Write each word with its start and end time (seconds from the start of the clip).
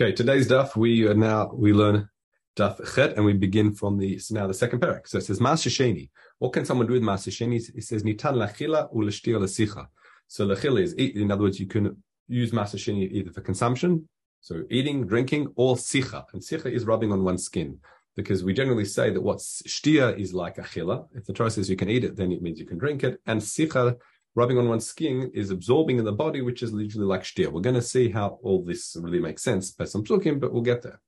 Okay, 0.00 0.12
today's 0.12 0.46
daf 0.46 0.76
we 0.76 1.12
now 1.12 1.50
we 1.52 1.72
learn 1.72 2.08
daf 2.56 2.76
chet 2.94 3.16
and 3.16 3.24
we 3.24 3.32
begin 3.32 3.74
from 3.74 3.98
the 3.98 4.16
so 4.20 4.32
now 4.32 4.46
the 4.46 4.54
second 4.54 4.78
parak. 4.78 5.08
So 5.08 5.18
it 5.18 5.24
says 5.24 5.40
mas 5.40 5.64
sheni. 5.64 6.10
What 6.38 6.52
can 6.52 6.64
someone 6.64 6.86
do 6.86 6.92
with 6.92 7.02
mas 7.02 7.26
sheni? 7.26 7.56
It 7.74 7.82
says 7.82 8.04
nitan 8.04 8.34
lachila 8.34 8.88
u 8.94 9.02
l'shtir 9.02 9.40
l'sicha. 9.40 9.88
So 10.28 10.46
lachila 10.46 10.82
is 10.82 10.94
eat. 10.96 11.16
In 11.16 11.32
other 11.32 11.42
words, 11.42 11.58
you 11.58 11.66
can 11.66 12.00
use 12.28 12.52
mas 12.52 12.74
sheni 12.74 13.10
either 13.10 13.32
for 13.32 13.40
consumption, 13.40 14.08
so 14.40 14.62
eating, 14.70 15.04
drinking, 15.04 15.48
or 15.56 15.74
sicha. 15.74 16.24
And 16.32 16.42
sicha 16.42 16.66
is 16.66 16.84
rubbing 16.84 17.10
on 17.10 17.24
one's 17.24 17.42
skin 17.42 17.78
because 18.14 18.44
we 18.44 18.54
generally 18.54 18.84
say 18.84 19.10
that 19.10 19.20
what 19.20 19.38
shtir 19.38 20.16
is 20.16 20.32
like 20.32 20.58
achila. 20.58 21.08
If 21.12 21.24
the 21.24 21.32
Torah 21.32 21.50
says 21.50 21.68
you 21.68 21.74
can 21.74 21.90
eat 21.90 22.04
it, 22.04 22.14
then 22.14 22.30
it 22.30 22.40
means 22.40 22.60
you 22.60 22.66
can 22.66 22.78
drink 22.78 23.02
it, 23.02 23.20
and 23.26 23.40
sicha 23.40 23.96
rubbing 24.34 24.58
on 24.58 24.68
one's 24.68 24.86
skin 24.86 25.30
is 25.34 25.50
absorbing 25.50 25.98
in 25.98 26.04
the 26.04 26.12
body, 26.12 26.40
which 26.40 26.62
is 26.62 26.72
literally 26.72 27.06
like 27.06 27.22
shtir. 27.22 27.50
We're 27.50 27.60
going 27.60 27.74
to 27.74 27.82
see 27.82 28.10
how 28.10 28.38
all 28.42 28.64
this 28.64 28.96
really 29.00 29.20
makes 29.20 29.42
sense 29.42 29.70
by 29.72 29.84
some 29.84 30.04
psukim, 30.04 30.40
but 30.40 30.52
we'll 30.52 30.62
get 30.62 30.82
there. 30.82 31.00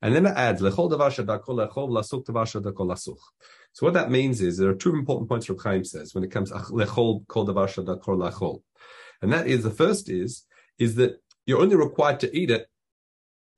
And 0.00 0.14
then 0.16 0.26
it 0.26 0.36
adds, 0.36 0.60
lechol 0.60 0.90
So 3.72 3.86
what 3.86 3.94
that 3.94 4.10
means 4.10 4.40
is 4.40 4.58
there 4.58 4.70
are 4.70 4.74
two 4.74 4.94
important 4.94 5.28
points 5.28 5.48
Reb 5.48 5.60
Chaim 5.62 5.84
says 5.84 6.14
when 6.14 6.24
it 6.24 6.32
comes 6.32 6.50
lechol 6.50 7.26
kol 7.28 7.46
davar 7.46 7.68
shadakol 7.68 8.18
lachol. 8.18 8.62
And 9.20 9.32
that 9.32 9.46
is, 9.46 9.62
the 9.62 9.70
first 9.70 10.08
is, 10.08 10.44
is 10.78 10.96
that 10.96 11.20
you're 11.46 11.60
only 11.60 11.76
required 11.76 12.18
to 12.20 12.36
eat 12.36 12.50
it 12.50 12.66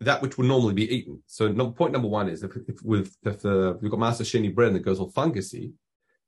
that 0.01 0.23
which 0.23 0.37
would 0.37 0.47
normally 0.47 0.75
be 0.75 0.93
eaten. 0.95 1.23
So 1.27 1.49
no, 1.49 1.71
point 1.71 1.93
number 1.93 2.09
one 2.09 2.29
is 2.29 2.43
if, 2.43 2.53
if 2.69 2.83
with 2.83 3.17
if 3.25 3.45
uh, 3.45 3.75
you've 3.81 3.91
got 3.91 4.01
maser 4.01 4.23
sheni 4.23 4.55
bread 4.55 4.69
and 4.69 4.77
it 4.77 4.85
goes 4.85 5.01
all 5.01 5.13
fungusy, 5.13 5.73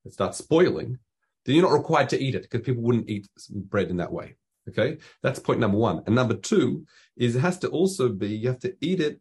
it 0.05 0.13
starts 0.13 0.39
spoiling, 0.39 0.99
then 1.47 1.55
you're 1.55 1.69
not 1.69 1.77
required 1.77 2.09
to 2.11 2.21
eat 2.21 2.35
it 2.35 2.43
because 2.43 2.63
people 2.63 2.83
wouldn't 2.83 3.09
eat 3.09 3.29
bread 3.51 3.89
in 3.89 3.97
that 3.99 4.13
way. 4.13 4.37
Okay, 4.69 4.99
that's 5.23 5.39
point 5.39 5.61
number 5.61 5.79
one. 5.79 6.03
And 6.07 6.15
number 6.15 6.35
two 6.35 6.87
is 7.17 7.37
it 7.37 7.41
has 7.41 7.59
to 7.61 7.69
also 7.69 8.09
be 8.09 8.29
you 8.29 8.49
have 8.49 8.59
to 8.61 8.75
eat 8.81 9.01
it 9.01 9.21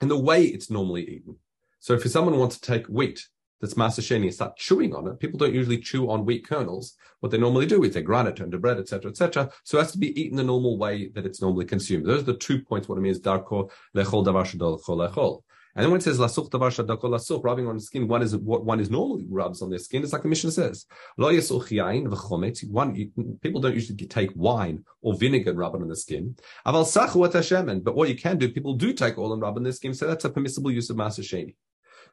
in 0.00 0.08
the 0.08 0.18
way 0.18 0.44
it's 0.44 0.70
normally 0.70 1.02
eaten. 1.02 1.36
So 1.78 1.94
if 1.94 2.10
someone 2.10 2.38
wants 2.38 2.58
to 2.58 2.72
take 2.72 2.86
wheat 2.86 3.26
that's 3.60 3.74
masasheni 3.74 4.24
and 4.24 4.34
start 4.34 4.56
chewing 4.56 4.94
on 4.94 5.06
it, 5.06 5.18
people 5.18 5.38
don't 5.38 5.54
usually 5.54 5.78
chew 5.78 6.10
on 6.10 6.24
wheat 6.24 6.46
kernels. 6.46 6.94
What 7.20 7.32
they 7.32 7.38
normally 7.38 7.66
do 7.66 7.82
is 7.84 7.94
they 7.94 8.02
grind 8.02 8.28
it 8.28 8.40
into 8.40 8.58
bread, 8.58 8.78
etc., 8.78 9.10
etc. 9.10 9.50
So 9.64 9.78
it 9.78 9.82
has 9.82 9.92
to 9.92 9.98
be 9.98 10.18
eaten 10.20 10.36
the 10.36 10.44
normal 10.44 10.78
way 10.78 11.08
that 11.14 11.24
it's 11.24 11.40
normally 11.40 11.64
consumed. 11.64 12.06
Those 12.06 12.20
are 12.20 12.32
the 12.32 12.36
two 12.36 12.60
points. 12.60 12.88
What 12.88 12.98
it 12.98 13.02
means, 13.02 13.20
darko 13.20 13.70
lechol 13.94 14.26
davar 14.26 14.46
lechol. 14.86 15.42
And 15.76 15.84
then 15.84 15.90
when 15.90 15.98
it 15.98 16.04
says 16.04 16.18
lasuch 16.18 16.48
tavar 16.48 16.70
shadakol 16.70 17.10
lasuch, 17.10 17.44
rubbing 17.44 17.66
on 17.66 17.74
the 17.76 17.82
skin, 17.82 18.08
one 18.08 18.22
is 18.22 18.34
what 18.34 18.64
one 18.64 18.80
is 18.80 18.88
normally 18.88 19.26
rubs 19.28 19.60
on 19.60 19.68
their 19.68 19.78
skin. 19.78 20.02
It's 20.02 20.12
like 20.14 20.22
the 20.22 20.28
Mishnah 20.28 20.50
says. 20.50 20.86
Lo 21.18 21.30
yasuch 21.30 21.68
yain 21.68 22.06
v'chomet. 22.08 22.66
One 22.70 23.38
people 23.42 23.60
don't 23.60 23.74
usually 23.74 23.98
take 24.06 24.30
wine 24.34 24.84
or 25.02 25.14
vinegar 25.14 25.50
and 25.50 25.58
rub 25.58 25.74
on 25.74 25.86
the 25.86 25.94
skin. 25.94 26.34
Aval 26.66 26.86
sachu 26.86 27.26
et 27.26 27.84
But 27.84 27.94
what 27.94 28.08
you 28.08 28.16
can 28.16 28.38
do, 28.38 28.48
people 28.48 28.72
do 28.74 28.94
take 28.94 29.18
oil 29.18 29.34
and 29.34 29.42
rub 29.42 29.58
on 29.58 29.64
their 29.64 29.72
skin. 29.72 29.92
So 29.92 30.06
that's 30.06 30.24
a 30.24 30.30
permissible 30.30 30.70
use 30.70 30.88
of 30.88 30.96
masa 30.96 31.20
sheni. 31.20 31.54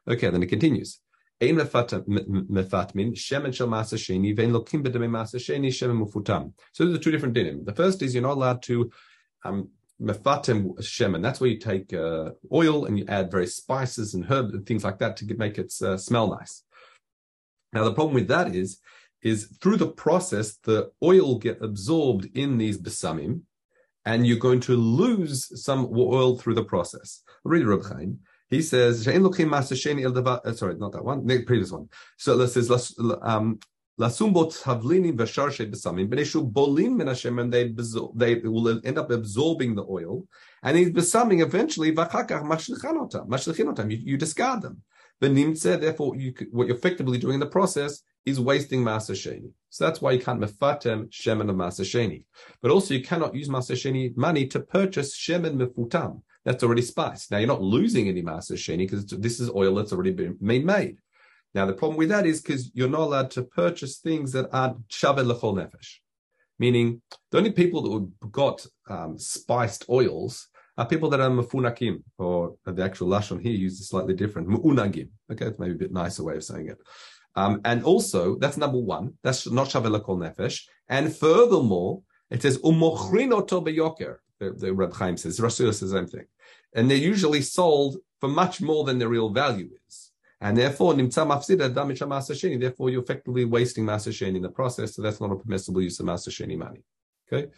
Okay, 0.06 0.28
then 0.28 0.42
it 0.42 0.48
continues. 0.48 1.00
Ein 1.40 1.56
mefatmin 1.56 3.14
shemen 3.14 3.54
shel 3.54 3.68
sheni 3.68 4.36
vein 4.36 4.50
lokim 4.50 4.84
b'demei 4.84 5.24
sheni 5.36 5.68
shemen 5.68 6.06
mufutam. 6.06 6.52
So 6.72 6.84
there's 6.84 7.00
two 7.00 7.10
different 7.10 7.34
dinim. 7.34 7.64
The 7.64 7.72
first 7.72 8.02
is 8.02 8.14
you're 8.14 8.22
not 8.22 8.32
allowed 8.32 8.62
to 8.64 8.90
um, 9.42 9.70
mefatim 10.00 10.76
shemen. 10.80 11.22
That's 11.22 11.40
where 11.40 11.50
you 11.50 11.58
take 11.58 11.92
uh, 11.92 12.30
oil 12.52 12.84
and 12.84 12.98
you 12.98 13.04
add 13.08 13.30
various 13.30 13.56
spices 13.56 14.14
and 14.14 14.30
herbs 14.30 14.54
and 14.54 14.66
things 14.66 14.84
like 14.84 14.98
that 14.98 15.16
to 15.18 15.36
make 15.36 15.58
it 15.58 15.72
uh, 15.82 15.96
smell 15.96 16.36
nice. 16.36 16.62
Now 17.72 17.84
the 17.84 17.94
problem 17.94 18.14
with 18.14 18.28
that 18.28 18.54
is, 18.54 18.80
is 19.22 19.56
through 19.60 19.78
the 19.78 19.88
process 19.88 20.56
the 20.56 20.90
oil 21.02 21.38
get 21.38 21.62
absorbed 21.62 22.28
in 22.34 22.58
these 22.58 22.78
besamim, 22.78 23.42
and 24.04 24.26
you're 24.26 24.38
going 24.38 24.60
to 24.60 24.76
lose 24.76 25.50
some 25.64 25.88
oil 25.96 26.36
through 26.36 26.54
the 26.54 26.64
process. 26.64 27.22
Read 27.42 27.66
Reb 27.66 27.84
Chaim. 27.84 28.20
He 28.50 28.60
says, 28.60 29.08
uh, 29.08 29.12
sorry, 29.12 30.76
not 30.76 30.92
that 30.92 31.04
one, 31.04 31.26
the 31.26 31.42
previous 31.44 31.72
one. 31.72 31.88
So 32.18 32.36
this 32.36 32.56
is 32.56 32.70
um, 33.22 33.58
Lasumbot 34.00 34.60
havlinim 34.62 35.16
v'sharshe 35.16 35.70
besamim 35.70 36.08
b'neshu 36.08 36.50
bolim 36.50 36.96
min 36.96 37.06
Hashem 37.06 37.38
and 37.38 37.52
they 37.52 37.68
they 37.68 38.34
will 38.48 38.80
end 38.84 38.98
up 38.98 39.12
absorbing 39.12 39.76
the 39.76 39.84
oil 39.88 40.26
and 40.64 40.76
these 40.76 40.90
besamim 40.90 41.40
eventually 41.40 41.94
v'chakach 41.94 42.42
mashlichanotam 42.42 43.28
mashlichinotam 43.28 43.92
you, 43.92 43.98
you 43.98 44.16
discard 44.16 44.62
them. 44.62 44.82
V'nimtze 45.22 45.80
therefore 45.80 46.16
you 46.16 46.34
what 46.50 46.66
you're 46.66 46.76
effectively 46.76 47.18
doing 47.18 47.34
in 47.34 47.40
the 47.40 47.46
process 47.46 48.02
is 48.26 48.40
wasting 48.40 48.82
maser 48.82 49.14
sheni. 49.14 49.52
So 49.70 49.84
that's 49.84 50.00
why 50.00 50.10
you 50.10 50.20
can't 50.20 50.40
mefatem 50.40 51.08
shemen 51.10 51.48
of 51.48 51.54
maser 51.54 51.84
sheni. 51.84 52.24
But 52.62 52.72
also 52.72 52.94
you 52.94 53.02
cannot 53.02 53.34
use 53.34 53.48
maser 53.48 53.76
sheni 53.76 54.16
money 54.16 54.48
to 54.48 54.58
purchase 54.58 55.16
shemen 55.16 55.54
mefutam. 55.54 56.22
That's 56.44 56.64
already 56.64 56.82
spiced. 56.82 57.30
Now 57.30 57.38
you're 57.38 57.46
not 57.46 57.62
losing 57.62 58.08
any 58.08 58.22
maser 58.22 58.56
sheni 58.56 58.78
because 58.78 59.06
this 59.06 59.38
is 59.38 59.50
oil 59.50 59.76
that's 59.76 59.92
already 59.92 60.10
been 60.10 60.36
made. 60.40 60.98
Now, 61.54 61.66
the 61.66 61.72
problem 61.72 61.96
with 61.96 62.08
that 62.08 62.26
is 62.26 62.40
because 62.40 62.70
you're 62.74 62.88
not 62.88 63.02
allowed 63.02 63.30
to 63.32 63.42
purchase 63.42 63.98
things 63.98 64.32
that 64.32 64.48
aren't 64.52 64.78
shaved 64.88 65.18
lechol 65.20 65.54
nefesh. 65.54 65.98
Meaning, 66.58 67.00
the 67.30 67.38
only 67.38 67.52
people 67.52 67.82
that 67.82 68.30
got 68.32 68.66
um, 68.88 69.18
spiced 69.18 69.84
oils 69.88 70.48
are 70.76 70.86
people 70.86 71.08
that 71.10 71.20
are 71.20 71.30
mafunakim, 71.30 72.02
or 72.18 72.56
the 72.64 72.82
actual 72.82 73.08
lashon 73.08 73.40
here 73.40 73.52
uses 73.52 73.88
slightly 73.88 74.14
different, 74.14 74.48
mu'unagim. 74.48 75.08
Okay, 75.30 75.46
it's 75.46 75.58
maybe 75.58 75.74
a 75.74 75.78
bit 75.78 75.92
nicer 75.92 76.24
way 76.24 76.36
of 76.36 76.44
saying 76.44 76.68
it. 76.68 76.78
Um, 77.36 77.60
and 77.64 77.84
also, 77.84 78.36
that's 78.36 78.56
number 78.56 78.78
one. 78.78 79.14
That's 79.22 79.48
not 79.50 79.70
shaved 79.70 79.86
lechol 79.86 80.18
nefesh. 80.18 80.62
And 80.88 81.14
furthermore, 81.14 82.02
it 82.30 82.42
says 82.42 82.58
umochrin 82.58 83.32
oto 83.32 83.60
beyoker. 83.60 84.16
The, 84.40 84.50
the 84.50 84.74
Reb 84.74 84.92
Chaim 84.94 85.16
says, 85.16 85.40
Rasul 85.40 85.72
says 85.72 85.92
the 85.92 85.96
same 85.96 86.08
thing. 86.08 86.26
And 86.74 86.90
they're 86.90 86.98
usually 86.98 87.42
sold 87.42 87.98
for 88.20 88.28
much 88.28 88.60
more 88.60 88.84
than 88.84 88.98
their 88.98 89.08
real 89.08 89.30
value 89.30 89.70
is. 89.88 90.10
And 90.40 90.56
therefore, 90.56 90.94
nimtza 90.94 91.26
mafsida 91.26 91.72
damisha 91.72 92.06
masasheni. 92.06 92.60
Therefore, 92.60 92.90
you're 92.90 93.02
effectively 93.02 93.44
wasting 93.44 93.84
masasheni 93.84 94.36
in 94.36 94.42
the 94.42 94.48
process. 94.50 94.94
So 94.94 95.02
that's 95.02 95.20
not 95.20 95.32
a 95.32 95.36
permissible 95.36 95.80
use 95.80 96.00
of 96.00 96.06
masasheni 96.06 96.58
money. 96.58 96.80
Okay, 97.32 97.50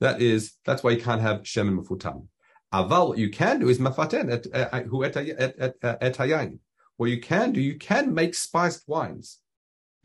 that 0.00 0.20
is 0.20 0.54
that's 0.64 0.82
why 0.82 0.90
you 0.90 1.00
can't 1.00 1.20
have 1.20 1.42
shemen 1.42 1.78
mafutam. 1.78 2.26
Aval, 2.72 3.08
what 3.08 3.18
you 3.18 3.30
can 3.30 3.60
do 3.60 3.68
is 3.68 3.78
mafaten 3.78 4.30
at 4.30 4.86
who 4.86 5.04
et 5.04 5.14
hayayin. 5.14 6.58
What 6.96 7.10
you 7.10 7.20
can 7.20 7.52
do, 7.52 7.60
you 7.60 7.78
can 7.78 8.12
make 8.12 8.34
spiced 8.34 8.86
wines. 8.86 9.38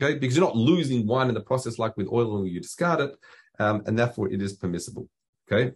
Okay, 0.00 0.18
because 0.18 0.36
you're 0.36 0.46
not 0.46 0.56
losing 0.56 1.06
wine 1.06 1.28
in 1.28 1.34
the 1.34 1.40
process 1.40 1.78
like 1.78 1.96
with 1.96 2.08
oil 2.10 2.40
when 2.40 2.46
you 2.46 2.60
discard 2.60 3.00
it, 3.00 3.16
um, 3.58 3.82
and 3.86 3.98
therefore 3.98 4.32
it 4.32 4.40
is 4.40 4.54
permissible. 4.54 5.08
Okay, 5.46 5.72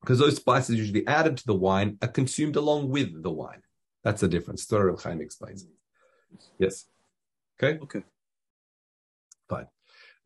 because 0.00 0.18
those 0.18 0.36
spices 0.36 0.76
usually 0.76 1.06
added 1.06 1.36
to 1.36 1.46
the 1.46 1.54
wine 1.54 1.98
are 2.02 2.08
consumed 2.08 2.56
along 2.56 2.88
with 2.88 3.22
the 3.22 3.30
wine. 3.30 3.62
That's 4.02 4.20
the 4.20 4.28
difference. 4.28 4.66
Torah 4.66 4.86
Reb 4.86 5.00
Chaim 5.00 5.20
explains. 5.20 5.64
It. 5.64 5.70
Yes. 6.58 6.86
Okay. 7.62 7.78
Okay. 7.82 8.02
Fine. 9.48 9.66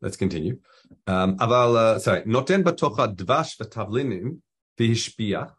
Let's 0.01 0.17
continue. 0.17 0.59
Um, 1.07 1.37
aval, 1.37 1.75
uh, 1.75 1.99
sorry. 1.99 2.21
Noten 2.23 2.63
batocha 2.63 3.15
dvash 3.15 3.57
v'tavlinim 3.57 4.39
v'hishpiyah. 4.77 5.51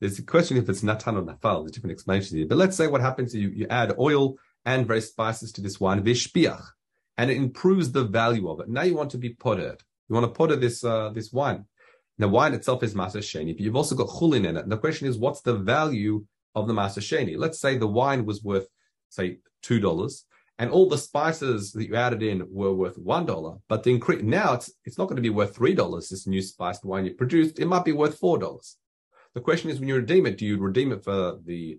There's 0.00 0.18
a 0.18 0.22
question 0.22 0.56
if 0.56 0.68
it's 0.68 0.82
natan 0.82 1.16
or 1.16 1.22
nafal. 1.22 1.62
There's 1.62 1.72
different 1.72 1.92
explanations 1.92 2.32
here. 2.32 2.46
But 2.46 2.58
let's 2.58 2.76
say 2.76 2.86
what 2.86 3.00
happens 3.00 3.34
you, 3.34 3.50
you 3.50 3.66
add 3.70 3.94
oil 3.98 4.36
and 4.64 4.86
various 4.86 5.10
spices 5.10 5.52
to 5.52 5.60
this 5.60 5.78
wine, 5.78 6.02
v'hishpiyah, 6.02 6.62
and 7.18 7.30
it 7.30 7.36
improves 7.36 7.92
the 7.92 8.04
value 8.04 8.48
of 8.50 8.60
it. 8.60 8.68
Now 8.68 8.82
you 8.82 8.96
want 8.96 9.10
to 9.10 9.18
be 9.18 9.30
potted. 9.30 9.82
You 10.08 10.14
want 10.14 10.26
to 10.26 10.36
potter 10.36 10.56
this, 10.56 10.82
uh, 10.82 11.10
this 11.10 11.32
wine. 11.32 11.66
The 12.18 12.28
wine 12.28 12.54
itself 12.54 12.82
is 12.82 12.94
maser 12.94 13.18
sheni, 13.18 13.56
but 13.56 13.60
you've 13.60 13.76
also 13.76 13.94
got 13.94 14.08
chulin 14.08 14.46
in 14.46 14.56
it. 14.56 14.62
And 14.62 14.72
the 14.72 14.78
question 14.78 15.08
is, 15.08 15.18
what's 15.18 15.40
the 15.40 15.54
value 15.54 16.24
of 16.54 16.66
the 16.68 16.74
Maser 16.74 17.00
Sheni. 17.00 17.36
Let's 17.36 17.60
say 17.60 17.76
the 17.76 17.86
wine 17.86 18.24
was 18.24 18.42
worth, 18.42 18.68
say, 19.08 19.38
two 19.62 19.80
dollars, 19.80 20.24
and 20.58 20.70
all 20.70 20.88
the 20.88 20.98
spices 20.98 21.72
that 21.72 21.86
you 21.86 21.96
added 21.96 22.22
in 22.22 22.46
were 22.50 22.74
worth 22.74 22.98
one 22.98 23.26
dollar. 23.26 23.56
But 23.68 23.82
the 23.82 23.90
increase 23.90 24.22
now 24.22 24.54
it's 24.54 24.70
it's 24.84 24.98
not 24.98 25.06
going 25.06 25.16
to 25.16 25.22
be 25.22 25.30
worth 25.30 25.54
three 25.54 25.74
dollars. 25.74 26.08
This 26.08 26.26
new 26.26 26.42
spiced 26.42 26.84
wine 26.84 27.06
you 27.06 27.14
produced, 27.14 27.58
it 27.58 27.66
might 27.66 27.84
be 27.84 27.92
worth 27.92 28.18
four 28.18 28.38
dollars. 28.38 28.76
The 29.34 29.40
question 29.40 29.68
is, 29.70 29.80
when 29.80 29.88
you 29.88 29.96
redeem 29.96 30.26
it, 30.26 30.38
do 30.38 30.46
you 30.46 30.58
redeem 30.58 30.92
it 30.92 31.02
for 31.02 31.40
the 31.44 31.78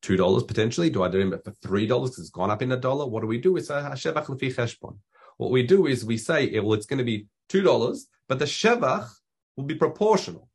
two 0.00 0.16
dollars 0.16 0.42
potentially? 0.42 0.88
Do 0.88 1.02
I 1.02 1.06
redeem 1.06 1.34
it 1.34 1.44
for 1.44 1.52
three 1.62 1.86
dollars 1.86 2.10
because 2.10 2.24
it's 2.24 2.30
gone 2.30 2.50
up 2.50 2.62
in 2.62 2.72
a 2.72 2.76
dollar? 2.78 3.06
What 3.06 3.20
do 3.20 3.26
we 3.26 3.38
do? 3.38 3.56
It's 3.56 3.70
a 3.70 3.92
shevach 3.94 4.26
lefi 4.26 4.54
cheshbon. 4.54 4.96
What 5.36 5.50
we 5.50 5.62
do 5.66 5.86
is 5.86 6.04
we 6.04 6.16
say, 6.16 6.58
well, 6.60 6.74
it's 6.74 6.86
going 6.86 6.98
to 6.98 7.04
be 7.04 7.26
two 7.48 7.62
dollars, 7.62 8.06
but 8.28 8.38
the 8.38 8.44
shevach 8.46 9.08
will 9.56 9.64
be 9.64 9.74
proportional. 9.74 10.48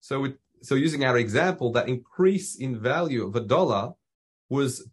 So 0.00 0.24
it, 0.24 0.38
so 0.62 0.74
using 0.74 1.04
our 1.04 1.18
example, 1.18 1.72
that 1.72 1.88
increase 1.88 2.56
in 2.56 2.78
value 2.78 3.26
of 3.26 3.36
a 3.36 3.40
dollar 3.40 3.92
was 4.48 4.88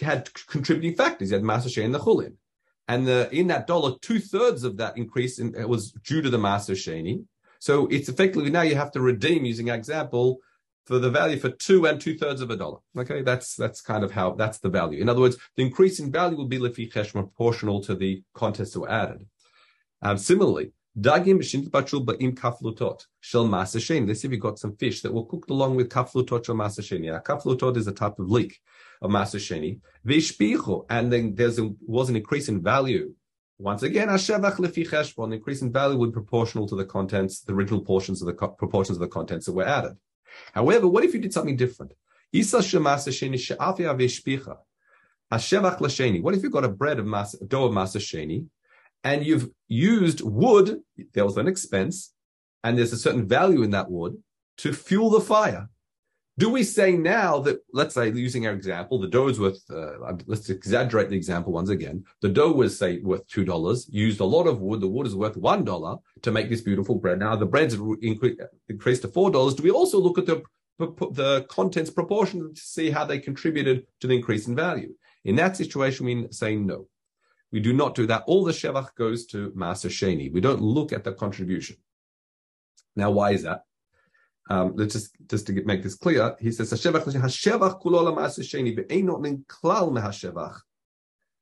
had 0.00 0.32
contributing 0.46 0.96
factors. 0.96 1.30
You 1.30 1.36
had 1.36 1.44
master 1.44 1.68
share 1.68 1.84
in 1.84 1.92
the 1.92 1.98
chulin. 1.98 2.34
And 2.88 3.06
the, 3.06 3.28
in 3.32 3.46
that 3.48 3.66
dollar, 3.66 3.96
two 4.00 4.18
thirds 4.18 4.64
of 4.64 4.76
that 4.78 4.96
increase 4.96 5.38
in, 5.38 5.54
was 5.68 5.92
due 5.92 6.22
to 6.22 6.30
the 6.30 6.38
maser 6.38 6.74
sheni. 6.74 7.24
So 7.58 7.86
it's 7.86 8.08
effectively 8.08 8.50
now 8.50 8.62
you 8.62 8.74
have 8.74 8.92
to 8.92 9.00
redeem 9.00 9.44
using 9.44 9.70
our 9.70 9.76
example 9.76 10.38
for 10.84 10.98
the 10.98 11.10
value 11.10 11.38
for 11.38 11.50
two 11.50 11.86
and 11.86 12.00
two 12.00 12.18
thirds 12.18 12.40
of 12.40 12.50
a 12.50 12.56
dollar. 12.56 12.78
Okay, 12.98 13.22
that's 13.22 13.54
that's 13.54 13.80
kind 13.80 14.02
of 14.02 14.10
how 14.10 14.32
that's 14.32 14.58
the 14.58 14.68
value. 14.68 15.00
In 15.00 15.08
other 15.08 15.20
words, 15.20 15.36
the 15.56 15.62
increase 15.62 16.00
in 16.00 16.10
value 16.10 16.36
will 16.36 16.48
be 16.48 16.58
lefi 16.58 16.92
chesh 16.92 17.12
proportional 17.12 17.80
to 17.84 17.94
the 17.94 18.22
contests 18.34 18.72
that 18.72 18.80
were 18.80 18.90
added. 18.90 19.26
Um, 20.02 20.18
similarly, 20.18 20.72
Dagim 20.98 21.38
b'shin 21.38 21.70
ba'im 21.70 22.34
kaflutot 22.34 23.06
shel 23.20 23.46
masashen. 23.46 24.06
Let's 24.06 24.20
see 24.20 24.28
if 24.28 24.32
you 24.32 24.38
got 24.38 24.58
some 24.58 24.76
fish 24.76 25.00
that 25.00 25.14
were 25.14 25.24
cooked 25.24 25.48
along 25.48 25.76
with 25.76 25.88
kaflutot 25.88 26.44
shel 26.44 26.54
masasheni. 26.54 27.06
Yeah, 27.06 27.20
kaflutot 27.20 27.78
is 27.78 27.86
a 27.86 27.92
type 27.92 28.18
of 28.18 28.28
leek 28.28 28.60
of 29.00 29.10
masasheni. 29.10 29.80
V'ishpichu, 30.06 30.84
and 30.90 31.10
then 31.10 31.34
there 31.34 31.50
was 31.86 32.10
an 32.10 32.16
increase 32.16 32.50
in 32.50 32.62
value. 32.62 33.14
Once 33.58 33.82
again, 33.82 34.08
ashevach 34.08 34.56
lefi 34.56 34.86
cheshbon, 34.86 35.32
increase 35.32 35.62
in 35.62 35.72
value 35.72 35.96
would 35.96 36.12
proportional 36.12 36.68
to 36.68 36.76
the 36.76 36.84
contents, 36.84 37.40
the 37.40 37.54
original 37.54 37.80
portions 37.80 38.20
of 38.20 38.26
the 38.26 38.34
proportions 38.34 38.98
of 38.98 39.00
the 39.00 39.08
contents 39.08 39.46
that 39.46 39.54
were 39.54 39.66
added. 39.66 39.96
However, 40.52 40.88
what 40.88 41.04
if 41.04 41.14
you 41.14 41.20
did 41.20 41.32
something 41.32 41.56
different? 41.56 41.92
Isa 42.32 42.58
shemasasheni 42.58 43.38
she'afia 43.38 43.94
v'ishpicha. 43.94 44.58
Hashevach 45.32 45.80
l'sheni. 45.80 46.20
What 46.20 46.34
if 46.34 46.42
you 46.42 46.50
got 46.50 46.64
a 46.64 46.68
bread 46.68 46.98
of 46.98 47.06
mas, 47.06 47.32
dough 47.32 47.64
of 47.64 47.72
masasheni, 47.72 48.46
and 49.04 49.24
you've 49.24 49.50
used 49.68 50.20
wood, 50.20 50.80
there 51.14 51.24
was 51.24 51.36
an 51.36 51.48
expense, 51.48 52.12
and 52.64 52.78
there's 52.78 52.92
a 52.92 52.98
certain 52.98 53.26
value 53.26 53.62
in 53.62 53.70
that 53.70 53.90
wood 53.90 54.16
to 54.58 54.72
fuel 54.72 55.10
the 55.10 55.20
fire. 55.20 55.68
Do 56.38 56.48
we 56.48 56.64
say 56.64 56.96
now 56.96 57.40
that, 57.40 57.58
let's 57.74 57.94
say, 57.94 58.10
using 58.10 58.46
our 58.46 58.54
example, 58.54 58.98
the 58.98 59.08
dough 59.08 59.28
is 59.28 59.38
worth, 59.38 59.62
uh, 59.70 60.14
let's 60.26 60.48
exaggerate 60.48 61.10
the 61.10 61.16
example 61.16 61.52
once 61.52 61.68
again. 61.68 62.04
The 62.22 62.30
dough 62.30 62.52
was, 62.52 62.78
say, 62.78 63.00
worth 63.00 63.26
$2, 63.28 63.84
used 63.90 64.20
a 64.20 64.24
lot 64.24 64.46
of 64.46 64.60
wood. 64.60 64.80
The 64.80 64.88
wood 64.88 65.06
is 65.06 65.14
worth 65.14 65.36
$1 65.36 65.98
to 66.22 66.30
make 66.30 66.48
this 66.48 66.62
beautiful 66.62 66.94
bread. 66.94 67.18
Now 67.18 67.36
the 67.36 67.44
bread's 67.44 67.76
incre- 67.76 68.36
increased 68.68 69.02
to 69.02 69.08
$4. 69.08 69.56
Do 69.56 69.62
we 69.62 69.70
also 69.70 69.98
look 69.98 70.16
at 70.16 70.24
the, 70.24 70.42
the 70.78 71.44
contents 71.50 71.90
proportion 71.90 72.54
to 72.54 72.60
see 72.60 72.90
how 72.90 73.04
they 73.04 73.18
contributed 73.18 73.86
to 74.00 74.06
the 74.06 74.16
increase 74.16 74.48
in 74.48 74.56
value? 74.56 74.94
In 75.24 75.36
that 75.36 75.56
situation, 75.58 76.06
we 76.06 76.28
say 76.30 76.56
no. 76.56 76.86
We 77.52 77.60
do 77.60 77.72
not 77.72 77.94
do 77.94 78.06
that. 78.06 78.24
All 78.26 78.44
the 78.44 78.52
shevach 78.52 78.94
goes 78.96 79.26
to 79.26 79.50
Maser 79.50 79.90
Sheni. 79.90 80.32
We 80.32 80.40
don't 80.40 80.62
look 80.62 80.92
at 80.92 81.04
the 81.04 81.12
contribution. 81.12 81.76
Now, 82.96 83.10
why 83.10 83.32
is 83.32 83.42
that? 83.42 83.64
Um, 84.50 84.72
let's 84.74 84.94
just 84.94 85.10
just 85.28 85.46
to 85.46 85.64
make 85.64 85.82
this 85.82 85.94
clear. 85.94 86.34
He 86.40 86.50
says 86.50 86.72
Hashevach 86.72 87.04
Hashevach 87.04 87.80
kulo 87.82 88.12
Maser 88.16 88.42
Sheni 88.42 88.76
ve'eino 88.76 89.20
nin 89.20 89.44
klal. 89.48 89.92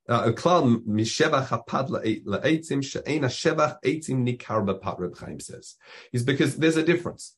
Uh, 0.08 0.32
klal 0.32 0.84
mishevach 0.84 1.46
hapad 1.48 1.88
la'etzim 1.88 2.82
she'ein 2.82 3.22
hashevach 3.22 3.80
etzim 3.84 4.26
nikar 4.26 4.66
b'pat 4.66 4.98
Reb 4.98 5.16
Chaim 5.16 5.38
says 5.38 5.76
is 6.12 6.24
because 6.24 6.56
there's 6.56 6.76
a 6.76 6.82
difference. 6.82 7.36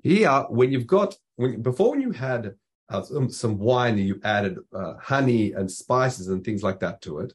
Here, 0.00 0.44
when 0.48 0.70
you've 0.70 0.86
got 0.86 1.16
when 1.34 1.60
before 1.60 1.90
when 1.90 2.02
you 2.02 2.12
had 2.12 2.54
uh, 2.88 3.02
some, 3.02 3.30
some, 3.30 3.58
wine 3.58 3.98
and 3.98 4.06
you 4.06 4.20
added 4.22 4.58
uh, 4.72 4.94
honey 5.00 5.52
and 5.52 5.68
spices 5.70 6.28
and 6.28 6.44
things 6.44 6.62
like 6.62 6.80
that 6.80 7.00
to 7.02 7.18
it, 7.18 7.32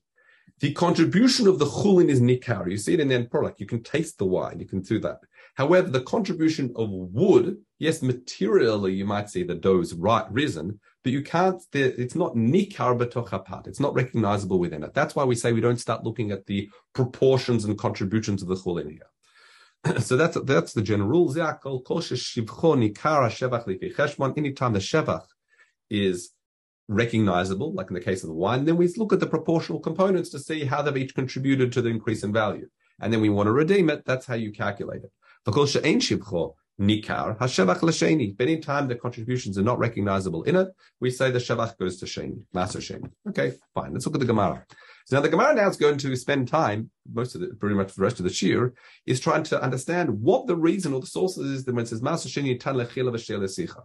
the 0.60 0.74
contribution 0.74 1.48
of 1.48 1.58
the 1.58 1.66
chulin 1.66 2.10
is 2.10 2.22
nikar. 2.22 2.70
You 2.70 2.78
see 2.78 2.94
it 2.94 3.00
in 3.00 3.08
the 3.08 3.16
end 3.16 3.32
product. 3.32 3.60
You 3.60 3.66
can 3.66 3.82
taste 3.82 4.18
the 4.18 4.26
wine. 4.26 4.60
You 4.60 4.68
can 4.68 4.82
do 4.82 5.00
that. 5.00 5.20
However, 5.56 5.90
the 5.90 6.02
contribution 6.02 6.74
of 6.76 6.90
wood, 6.90 7.58
yes, 7.80 8.02
materially 8.02 8.94
you 8.94 9.06
might 9.06 9.30
see 9.30 9.44
the 9.44 9.56
dough's 9.56 9.94
right 9.94 10.30
risen, 10.32 10.80
but 11.04 11.14
you 11.14 11.22
can't. 11.22 11.62
It's 11.74 12.16
not 12.16 12.36
nikar 12.36 12.98
betochapat. 12.98 13.68
It's 13.68 13.80
not 13.80 13.94
recognizable 13.94 14.60
within 14.60 14.84
it. 14.84 14.94
That's 14.94 15.16
why 15.16 15.24
we 15.24 15.36
say 15.36 15.54
we 15.54 15.62
don't 15.62 15.80
start 15.80 16.04
looking 16.04 16.32
at 16.32 16.46
the 16.46 16.70
proportions 16.94 17.66
and 17.66 17.78
contributions 17.78 18.42
of 18.42 18.50
the 18.50 18.56
chulin 18.56 18.92
here. 18.92 20.00
so 20.02 20.18
that's 20.18 20.38
that's 20.44 20.74
the 20.74 20.82
general 20.82 21.10
rule. 21.10 21.30
Anytime 21.30 21.60
the 24.74 24.80
shevach 24.80 25.26
is 25.90 26.32
recognizable, 26.90 27.72
like 27.74 27.88
in 27.88 27.94
the 27.94 28.02
case 28.02 28.24
of 28.24 28.30
the 28.30 28.36
wine, 28.36 28.66
then 28.66 28.76
we 28.76 28.88
look 28.98 29.14
at 29.14 29.22
the 29.22 29.28
proportional 29.28 29.80
components 29.80 30.30
to 30.32 30.40
see 30.40 30.66
how 30.66 30.82
they've 30.82 30.98
each 30.98 31.16
contributed 31.16 31.72
to 31.72 31.82
the 31.82 31.90
increase 31.90 32.24
in 32.24 32.34
value. 32.34 32.68
And 33.00 33.14
then 33.14 33.22
we 33.22 33.30
want 33.30 33.48
to 33.48 33.54
redeem 33.54 33.90
it. 33.90 34.04
That's 34.06 34.26
how 34.26 34.36
you 34.36 34.52
calculate 34.52 35.04
it. 35.04 35.12
Nikar, 36.80 37.38
Lasheni. 37.38 38.40
Anytime 38.40 38.88
the 38.88 38.96
contributions 38.96 39.58
are 39.58 39.64
not 39.64 39.80
recognizable 39.80 40.44
in 40.44 40.56
it, 40.56 40.70
we 41.00 41.12
say 41.12 41.30
the 41.30 41.40
Shavach 41.40 41.78
goes 41.78 41.98
to 41.98 42.06
Sheni, 42.06 42.42
Maser 42.56 42.80
Sheni. 42.80 43.12
Okay, 43.28 43.54
fine. 43.74 43.94
Let's 43.94 44.06
look 44.06 44.16
at 44.16 44.22
the 44.22 44.26
Gemara. 44.26 44.66
So 45.06 45.18
now 45.18 45.22
the 45.22 45.30
Gemara 45.30 45.56
now 45.56 45.70
is 45.70 45.76
going 45.76 45.98
to 45.98 46.16
spend 46.16 46.48
time, 46.48 46.90
most 47.12 47.36
of 47.36 47.42
the, 47.42 47.48
pretty 47.48 47.76
much 47.76 47.94
the 47.94 48.02
rest 48.02 48.20
of 48.20 48.24
the 48.24 48.30
Shir, 48.32 48.74
is 49.06 49.20
trying 49.20 49.44
to 49.44 49.62
understand 49.62 50.22
what 50.22 50.48
the 50.48 50.56
reason 50.56 50.94
or 50.94 51.02
the 51.02 51.08
sources 51.08 51.50
is 51.52 51.66
that 51.66 51.76
when 51.76 51.84
it 51.84 51.90
says 51.90 52.02
Maser 52.02 52.28
Sheni, 52.28 52.58
Tan 52.60 52.76
Lechila 52.76 53.12
Sicha. 53.12 53.82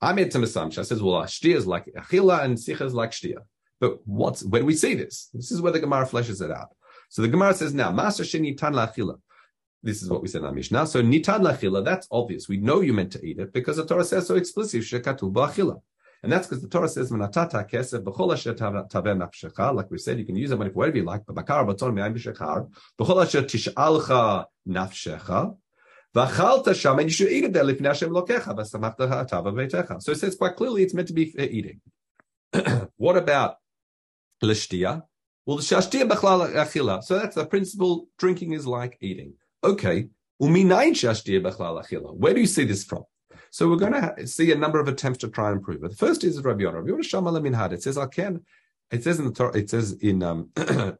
I 0.00 0.12
made 0.12 0.32
some 0.32 0.42
assumption. 0.42 0.80
I 0.80 0.84
says, 0.84 1.02
well, 1.02 1.22
shtia 1.22 1.56
is 1.56 1.66
like 1.66 1.86
achila 1.96 2.44
and 2.44 2.56
sicha 2.56 2.82
is 2.82 2.94
like 2.94 3.10
shtia. 3.10 3.40
But 3.80 3.98
what's 4.06 4.44
where 4.44 4.60
do 4.60 4.66
we 4.66 4.74
see 4.74 4.94
this? 4.94 5.30
This 5.32 5.50
is 5.50 5.60
where 5.60 5.72
the 5.72 5.80
Gemara 5.80 6.06
fleshes 6.06 6.42
it 6.42 6.50
out. 6.50 6.68
So 7.08 7.22
the 7.22 7.28
Gemara 7.28 7.54
says 7.54 7.74
now, 7.74 7.90
Maser 7.90 8.24
Sheni 8.24 8.56
Tan 8.56 8.74
Lachila. 8.74 9.18
This 9.82 10.02
is 10.02 10.10
what 10.10 10.22
we 10.22 10.28
said 10.28 10.42
in 10.42 10.46
our 10.46 10.52
Mishnah. 10.52 10.86
So 10.86 11.02
Nitan 11.02 11.40
Lachila, 11.40 11.84
that's 11.84 12.06
obvious. 12.10 12.48
We 12.48 12.58
know 12.58 12.82
you 12.82 12.92
meant 12.92 13.12
to 13.12 13.26
eat 13.26 13.38
it 13.38 13.52
because 13.52 13.78
the 13.78 13.86
Torah 13.86 14.04
says 14.04 14.26
so 14.26 14.36
explicitly, 14.36 14.80
Shekatu 14.80 15.32
Ba'achila. 15.32 15.80
And 16.22 16.30
that's 16.30 16.46
because 16.46 16.62
the 16.62 16.68
Torah 16.68 16.88
says, 16.88 17.10
"Menatata 17.10 17.68
kesef 17.68 18.04
b'chol 18.04 18.34
asher 18.34 18.52
nafshecha." 18.52 19.74
Like 19.74 19.90
we 19.90 19.96
said, 19.96 20.18
you 20.18 20.26
can 20.26 20.36
use 20.36 20.50
the 20.50 20.56
money 20.56 20.70
for 20.70 20.76
whatever 20.76 20.98
you 20.98 21.04
like. 21.04 21.24
But 21.26 21.34
bakar 21.34 21.64
baton 21.64 21.94
me'ayim 21.94 22.14
b'shechar 22.14 22.68
b'chol 22.98 23.24
asher 23.24 23.42
tish'alcha 23.42 24.44
nafshecha 24.68 25.56
Sham, 26.14 26.98
and 26.98 27.08
you 27.08 27.10
should 27.10 27.30
eat 27.30 27.44
it 27.44 27.52
there 27.52 27.64
Hashem 27.64 28.10
lokecha, 28.10 28.54
v'samachta. 28.56 30.02
So 30.02 30.12
it 30.12 30.18
says 30.18 30.34
quite 30.34 30.56
clearly 30.56 30.82
it's 30.82 30.94
meant 30.94 31.08
to 31.08 31.14
be 31.14 31.30
for 31.30 31.40
eating. 31.40 31.80
what 32.96 33.16
about 33.16 33.56
l'shtia? 34.42 35.02
Well, 35.46 35.58
the 35.58 35.62
shashtia 35.62 36.08
b'chlal 36.08 36.52
achila. 36.54 37.02
So 37.02 37.18
that's 37.18 37.36
the 37.36 37.46
principle. 37.46 38.08
Drinking 38.18 38.52
is 38.52 38.66
like 38.66 38.98
eating. 39.00 39.34
Okay. 39.62 40.08
Uminayin 40.42 40.92
shashtia 40.92 41.40
b'chlal 41.40 41.84
achila. 41.84 42.16
Where 42.16 42.34
do 42.34 42.40
you 42.40 42.46
see 42.46 42.64
this 42.64 42.84
from? 42.84 43.04
So 43.52 43.68
we're 43.68 43.76
going 43.76 43.92
to 43.92 44.26
see 44.26 44.52
a 44.52 44.56
number 44.56 44.78
of 44.78 44.88
attempts 44.88 45.18
to 45.20 45.28
try 45.28 45.50
and 45.50 45.62
prove 45.62 45.82
it. 45.82 45.90
The 45.90 45.96
first 45.96 46.24
is 46.24 46.40
Rabbi 46.40 46.62
Yonah. 46.62 46.78
Rabbi 46.78 46.90
Yonah 46.90 47.02
Shamal 47.02 47.40
Minhad. 47.40 47.72
It 47.72 47.82
says, 47.82 47.98
I 47.98 48.06
ken." 48.06 48.44
It 48.90 49.04
says 49.04 49.18
in 49.18 49.26
the 49.26 49.32
Torah. 49.32 49.56
It 49.56 49.70
says 49.70 49.92
in 49.92 50.22
um, 50.22 50.50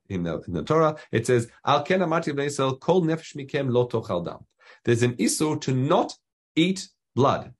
in, 0.09 0.23
the, 0.23 0.43
in 0.47 0.53
the 0.53 0.63
Torah. 0.63 0.97
It 1.11 1.27
says, 1.27 1.49
"Al 1.67 1.83
ken 1.83 2.01
amati 2.01 2.33
kol 2.81 3.03
nefesh 3.03 3.35
mikem 3.37 3.71
lo 3.71 3.89
tochal 3.89 4.25
dam." 4.25 4.47
there's 4.85 5.03
an 5.03 5.15
issur 5.17 5.61
to 5.61 5.75
not 5.75 6.15
eat 6.57 6.89
blood. 7.15 7.53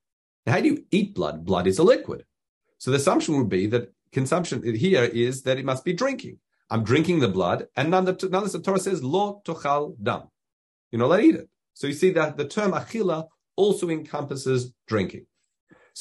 Now, 0.47 0.55
how 0.55 0.61
do 0.61 0.69
you 0.69 0.85
eat 0.91 1.15
blood? 1.15 1.45
Blood 1.45 1.67
is 1.67 1.79
a 1.79 1.83
liquid. 1.83 2.25
So 2.79 2.91
the 2.91 2.97
assumption 2.97 3.37
would 3.37 3.49
be 3.49 3.67
that 3.67 3.93
consumption 4.13 4.63
here 4.75 5.05
is 5.05 5.43
that 5.43 5.59
it 5.59 5.65
must 5.65 5.85
be 5.85 5.93
drinking. 5.93 6.39
I'm 6.71 6.85
drinking 6.85 7.21
the 7.21 7.29
blood, 7.29 7.67
and 7.77 7.91
nonetheless 7.91 8.53
the 8.53 8.61
Torah 8.61 8.79
says, 8.79 9.03
lo 9.03 9.43
tochal 9.45 9.97
dam. 10.03 10.23
Not 10.93 11.05
allowed 11.07 11.17
to 11.19 11.23
eat 11.23 11.35
it. 11.35 11.49
So 11.75 11.87
you 11.87 11.93
see 11.93 12.11
that 12.13 12.37
the 12.37 12.47
term 12.47 12.73
achila 12.73 13.29
also 13.57 13.89
encompasses 13.91 14.73
drinking. 14.87 15.27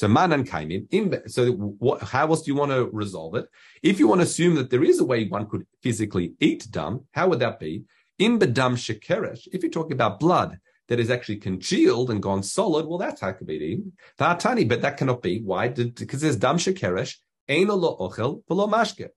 So 0.00 0.08
man 0.08 0.32
and 0.32 0.48
kainim. 0.48 1.30
So 1.30 1.52
what, 1.52 2.00
how 2.00 2.26
else 2.28 2.40
do 2.40 2.50
you 2.50 2.54
want 2.54 2.72
to 2.72 2.88
resolve 2.90 3.34
it? 3.34 3.44
If 3.82 3.98
you 3.98 4.08
want 4.08 4.22
to 4.22 4.26
assume 4.26 4.54
that 4.54 4.70
there 4.70 4.82
is 4.82 4.98
a 4.98 5.04
way 5.04 5.28
one 5.28 5.46
could 5.46 5.66
physically 5.82 6.32
eat 6.40 6.66
dam, 6.70 7.04
how 7.12 7.28
would 7.28 7.40
that 7.40 7.60
be? 7.60 7.84
In 8.18 8.38
bedam 8.38 8.76
shekeresh, 8.76 9.46
if 9.52 9.62
you're 9.62 9.70
talking 9.70 9.92
about 9.92 10.18
blood, 10.18 10.58
that 10.88 11.00
is 11.00 11.10
actually 11.10 11.36
congealed 11.36 12.10
and 12.10 12.22
gone 12.22 12.42
solid, 12.42 12.86
well, 12.86 12.96
that's 12.96 13.20
how 13.20 13.28
it 13.28 13.34
could 13.34 13.46
be 13.46 13.82
tiny, 14.18 14.64
but 14.64 14.80
that 14.80 14.96
cannot 14.96 15.20
be. 15.20 15.42
Why? 15.42 15.68
Because 15.68 16.22
there's 16.22 16.36
dam 16.36 16.56
shekeresh, 16.56 17.16
ein 17.50 17.68
lo 17.68 17.98
ochel, 17.98 18.40
below 18.48 18.68
mashke. 18.68 19.08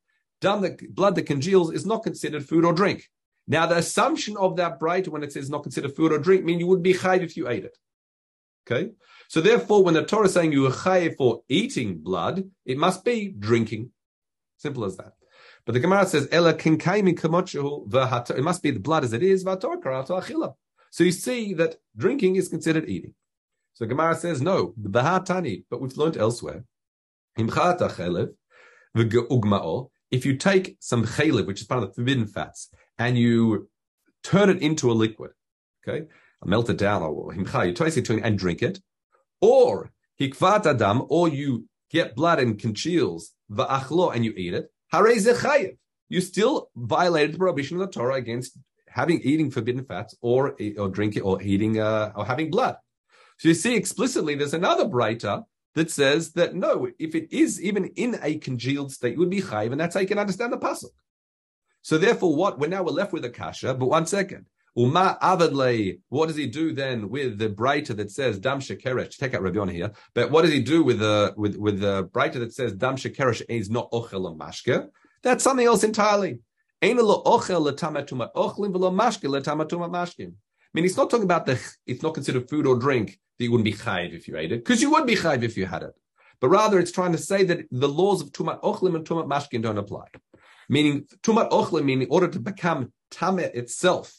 Dam, 0.41 0.59
the 0.59 0.77
blood 0.89 1.15
that 1.15 1.27
congeals 1.27 1.71
is 1.71 1.85
not 1.85 2.03
considered 2.03 2.45
food 2.45 2.65
or 2.65 2.73
drink. 2.73 3.09
Now, 3.47 3.67
the 3.67 3.77
assumption 3.77 4.35
of 4.35 4.57
that 4.57 4.81
bright 4.81 5.07
when 5.07 5.23
it 5.23 5.31
says 5.31 5.49
not 5.49 5.63
considered 5.63 5.95
food 5.95 6.11
or 6.11 6.17
drink 6.17 6.43
mean 6.43 6.59
you 6.59 6.67
would 6.67 6.83
be 6.83 6.93
chayiv 6.93 7.21
if 7.21 7.37
you 7.37 7.47
ate 7.47 7.63
it. 7.63 7.77
Okay? 8.65 8.91
So 9.27 9.41
therefore, 9.41 9.83
when 9.83 9.93
the 9.93 10.05
Torah 10.05 10.25
is 10.25 10.33
saying 10.33 10.51
you 10.51 10.67
are 10.67 11.09
for 11.17 11.41
eating 11.49 11.97
blood, 11.97 12.43
it 12.65 12.77
must 12.77 13.03
be 13.03 13.33
drinking. 13.37 13.91
Simple 14.57 14.85
as 14.85 14.97
that. 14.97 15.13
But 15.65 15.73
the 15.73 15.79
Gemara 15.79 16.05
says, 16.05 16.27
Ela 16.31 16.53
it 16.53 18.43
must 18.43 18.63
be 18.63 18.71
the 18.71 18.79
blood 18.79 19.03
as 19.03 19.13
it 19.13 19.23
is. 19.23 19.43
So 19.43 21.03
you 21.03 21.11
see 21.11 21.53
that 21.55 21.77
drinking 21.97 22.35
is 22.35 22.47
considered 22.49 22.87
eating. 22.89 23.15
So 23.73 23.85
Gemara 23.87 24.15
says, 24.15 24.41
no, 24.41 24.73
the 24.77 25.63
but 25.69 25.81
we've 25.81 25.97
learned 25.97 26.17
elsewhere. 26.17 26.63
If 30.11 30.25
you 30.25 30.37
take 30.37 30.77
some 30.79 31.05
chalev, 31.05 31.47
which 31.47 31.61
is 31.61 31.67
part 31.67 31.81
of 31.81 31.89
the 31.89 31.95
forbidden 31.95 32.27
fats, 32.27 32.69
and 32.99 33.17
you 33.17 33.69
turn 34.23 34.49
it 34.51 34.61
into 34.61 34.91
a 34.91 34.93
liquid, 34.93 35.31
okay, 35.87 36.05
melt 36.45 36.69
it 36.69 36.77
down, 36.77 37.01
or 37.01 37.33
and 37.33 38.39
drink 38.39 38.61
it, 38.61 38.79
or 39.41 39.91
hikvat 40.19 40.65
adam, 40.65 41.03
or 41.09 41.27
you 41.29 41.65
get 41.89 42.15
blood 42.15 42.39
and 42.39 42.59
congeals 42.59 43.31
va'achlo 43.51 44.13
and 44.13 44.25
you 44.25 44.33
eat 44.35 44.53
it, 44.53 44.71
harei 44.91 45.77
You 46.09 46.21
still 46.21 46.69
violated 46.75 47.35
the 47.35 47.39
prohibition 47.39 47.79
of 47.79 47.81
the 47.81 47.91
Torah 47.93 48.15
against 48.15 48.57
having 48.87 49.21
eating 49.21 49.49
forbidden 49.49 49.85
fats 49.85 50.15
or 50.21 50.55
or 50.77 50.89
drinking 50.89 51.23
or 51.23 51.41
eating 51.41 51.79
uh, 51.79 52.11
or 52.15 52.25
having 52.25 52.51
blood. 52.51 52.77
So 53.37 53.47
you 53.49 53.55
see 53.55 53.75
explicitly 53.75 54.35
there's 54.35 54.53
another 54.53 54.85
breita 54.85 55.43
that 55.75 55.89
says 55.89 56.33
that 56.33 56.55
no, 56.55 56.87
if 56.99 57.15
it 57.15 57.33
is 57.33 57.61
even 57.61 57.85
in 57.95 58.19
a 58.21 58.37
congealed 58.37 58.91
state, 58.91 59.13
it 59.13 59.19
would 59.19 59.29
be 59.29 59.41
chayv, 59.41 59.71
and 59.71 59.79
that's 59.79 59.95
how 59.95 60.01
you 60.01 60.07
can 60.07 60.19
understand 60.19 60.53
the 60.53 60.57
pasuk. 60.57 60.91
So 61.81 61.97
therefore, 61.97 62.35
what 62.35 62.59
we're 62.59 62.67
now 62.67 62.83
we're 62.83 62.91
left 62.91 63.13
with 63.13 63.25
a 63.25 63.29
kasha. 63.29 63.73
But 63.73 63.87
one 63.87 64.05
second, 64.05 64.45
Uma 64.75 65.17
avadle, 65.21 65.99
what 66.09 66.27
does 66.27 66.35
he 66.35 66.47
do 66.47 66.73
then 66.73 67.09
with 67.09 67.37
the 67.37 67.47
breita 67.47 67.95
that 67.95 68.09
says 68.09 68.39
dam 68.39 68.59
shekeresh? 68.59 69.17
Take 69.17 69.35
out 69.35 69.43
Rabbi 69.43 69.71
here, 69.71 69.91
but 70.15 70.31
what 70.31 70.41
does 70.41 70.51
he 70.51 70.61
do 70.61 70.83
with 70.83 70.97
the 70.99 71.33
with 71.37 71.55
with 71.57 71.79
the 71.79 72.05
breita 72.05 72.39
that 72.39 72.53
says 72.53 72.73
dam 72.73 72.95
shekeresh 72.95 73.43
is 73.49 73.69
not 73.69 73.91
ochel 73.91 74.35
mashke? 74.35 74.89
That's 75.21 75.43
something 75.43 75.67
else 75.67 75.83
entirely. 75.83 76.39
Ein 76.81 76.97
lo 76.97 77.23
ochel 77.23 77.71
letamatuma 77.71 78.33
ochlim 78.33 78.73
v'lo 78.73 78.91
mashke 78.91 79.29
letamatuma 79.29 79.91
mashkim. 79.91 80.29
I 80.29 80.71
mean, 80.73 80.85
it's 80.85 80.97
not 80.97 81.11
talking 81.11 81.25
about 81.25 81.45
the. 81.45 81.61
It's 81.85 82.01
not 82.01 82.15
considered 82.15 82.49
food 82.49 82.65
or 82.65 82.79
drink 82.79 83.19
that 83.37 83.45
you 83.45 83.51
wouldn't 83.51 83.65
be 83.65 83.73
chayiv 83.73 84.13
if 84.13 84.27
you 84.27 84.37
ate 84.37 84.51
it, 84.51 84.65
because 84.65 84.81
you 84.81 84.89
would 84.89 85.05
be 85.05 85.15
chayiv 85.15 85.43
if 85.43 85.55
you 85.55 85.67
had 85.67 85.83
it. 85.83 85.93
But 86.41 86.49
rather, 86.49 86.79
it's 86.79 86.91
trying 86.91 87.11
to 87.11 87.19
say 87.19 87.43
that 87.43 87.67
the 87.69 87.87
laws 87.87 88.21
of 88.21 88.31
tumat 88.31 88.61
ochlim 88.63 88.95
and 88.95 89.05
tumat 89.05 89.27
mashkin 89.27 89.61
don't 89.61 89.77
apply. 89.77 90.07
Meaning, 90.67 91.05
tumat 91.21 91.51
ochlim, 91.51 91.85
meaning 91.85 92.07
in 92.07 92.11
order 92.11 92.27
to 92.27 92.39
become 92.39 92.91
tameh 93.11 93.53
itself, 93.53 94.11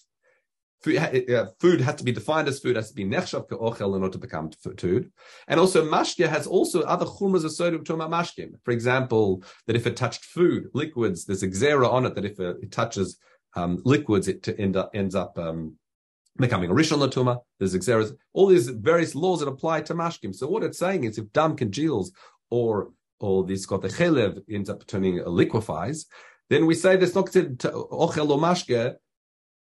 uh, 0.86 1.46
food 1.60 1.80
has 1.80 1.96
to 1.96 2.04
be 2.04 2.12
defined 2.12 2.48
as 2.48 2.60
food, 2.60 2.76
has 2.76 2.88
to 2.88 2.94
be 2.94 3.04
nechshav 3.04 3.48
ochel 3.48 3.96
in 3.96 4.02
order 4.02 4.10
to 4.10 4.18
become 4.18 4.50
food. 4.50 5.10
And 5.48 5.60
also 5.60 5.84
mashke 5.88 6.28
has 6.28 6.46
also 6.46 6.82
other 6.82 7.06
chumras 7.06 7.44
associated 7.44 7.80
with 7.80 7.88
mashkim. 7.88 8.52
For 8.64 8.70
example, 8.70 9.42
that 9.66 9.76
if 9.76 9.86
it 9.86 9.96
touched 9.96 10.24
food, 10.24 10.68
liquids, 10.74 11.24
there's 11.24 11.42
a 11.42 11.48
xera 11.48 11.90
on 11.90 12.06
it 12.06 12.14
that 12.14 12.24
if 12.24 12.38
it, 12.40 12.70
touches 12.70 13.16
um, 13.56 13.80
liquids, 13.84 14.28
it 14.28 14.46
end 14.58 14.76
up, 14.76 14.90
ends 14.94 15.14
up 15.14 15.38
um, 15.38 15.76
becoming 16.36 16.70
a 16.70 16.74
rishon 16.74 16.98
latuma. 16.98 17.40
There's 17.58 17.74
xeras. 17.74 18.14
All 18.32 18.46
these 18.46 18.68
various 18.68 19.14
laws 19.14 19.40
that 19.40 19.48
apply 19.48 19.82
to 19.82 19.94
mashkim. 19.94 20.34
So 20.34 20.48
what 20.48 20.62
it's 20.62 20.78
saying 20.78 21.04
is 21.04 21.18
if 21.18 21.32
dam 21.32 21.56
congeals 21.56 22.12
or 22.50 22.90
or 23.20 23.44
this 23.44 23.64
got 23.64 23.80
the 23.80 23.88
chelev 23.88 24.42
ends 24.50 24.68
up 24.68 24.86
turning 24.86 25.20
uh, 25.20 25.28
liquefies, 25.28 26.06
then 26.50 26.66
we 26.66 26.74
say 26.74 26.96
that's 26.96 27.14
not 27.14 27.26
considered 27.26 27.58
ochel 27.58 28.30
or 28.30 28.38
mashke 28.38 28.96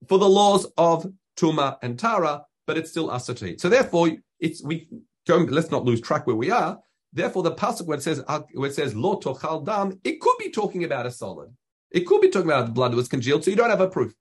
for 0.08 0.18
the 0.18 0.30
laws 0.30 0.66
of 0.78 1.06
Tuma 1.38 1.78
and 1.82 1.98
Tara, 1.98 2.44
but 2.68 2.78
it's 2.78 2.92
still 2.92 3.10
Asatid. 3.10 3.60
So 3.60 3.70
therefore, 3.70 4.12
it's 4.40 4.64
we 4.64 4.88
don't 5.26 5.52
let's 5.52 5.72
not 5.72 5.86
lose 5.86 6.02
track 6.02 6.28
where 6.28 6.36
we 6.36 6.52
are. 6.52 6.80
Therefore, 7.14 7.44
the 7.44 7.52
pasuk 7.52 7.86
where 7.86 7.98
it 7.98 8.04
says 8.04 8.24
uh, 8.28 8.42
where 8.54 8.70
it 8.70 8.76
says 8.76 8.96
lo 8.96 9.20
tochal 9.20 9.66
dam, 9.66 10.00
it 10.04 10.20
could 10.20 10.38
be 10.40 10.50
talking 10.50 10.84
about 10.84 11.06
a 11.06 11.12
solid. 11.12 11.50
It 11.92 12.02
could 12.02 12.22
be 12.22 12.30
talking 12.30 12.50
about 12.50 12.66
the 12.66 12.72
blood 12.72 12.92
that 12.92 12.98
was 12.98 13.08
congealed, 13.08 13.44
so 13.44 13.52
you 13.52 13.58
don't 13.58 13.70
have 13.70 13.82
a 13.82 13.88
proof. 13.88 14.14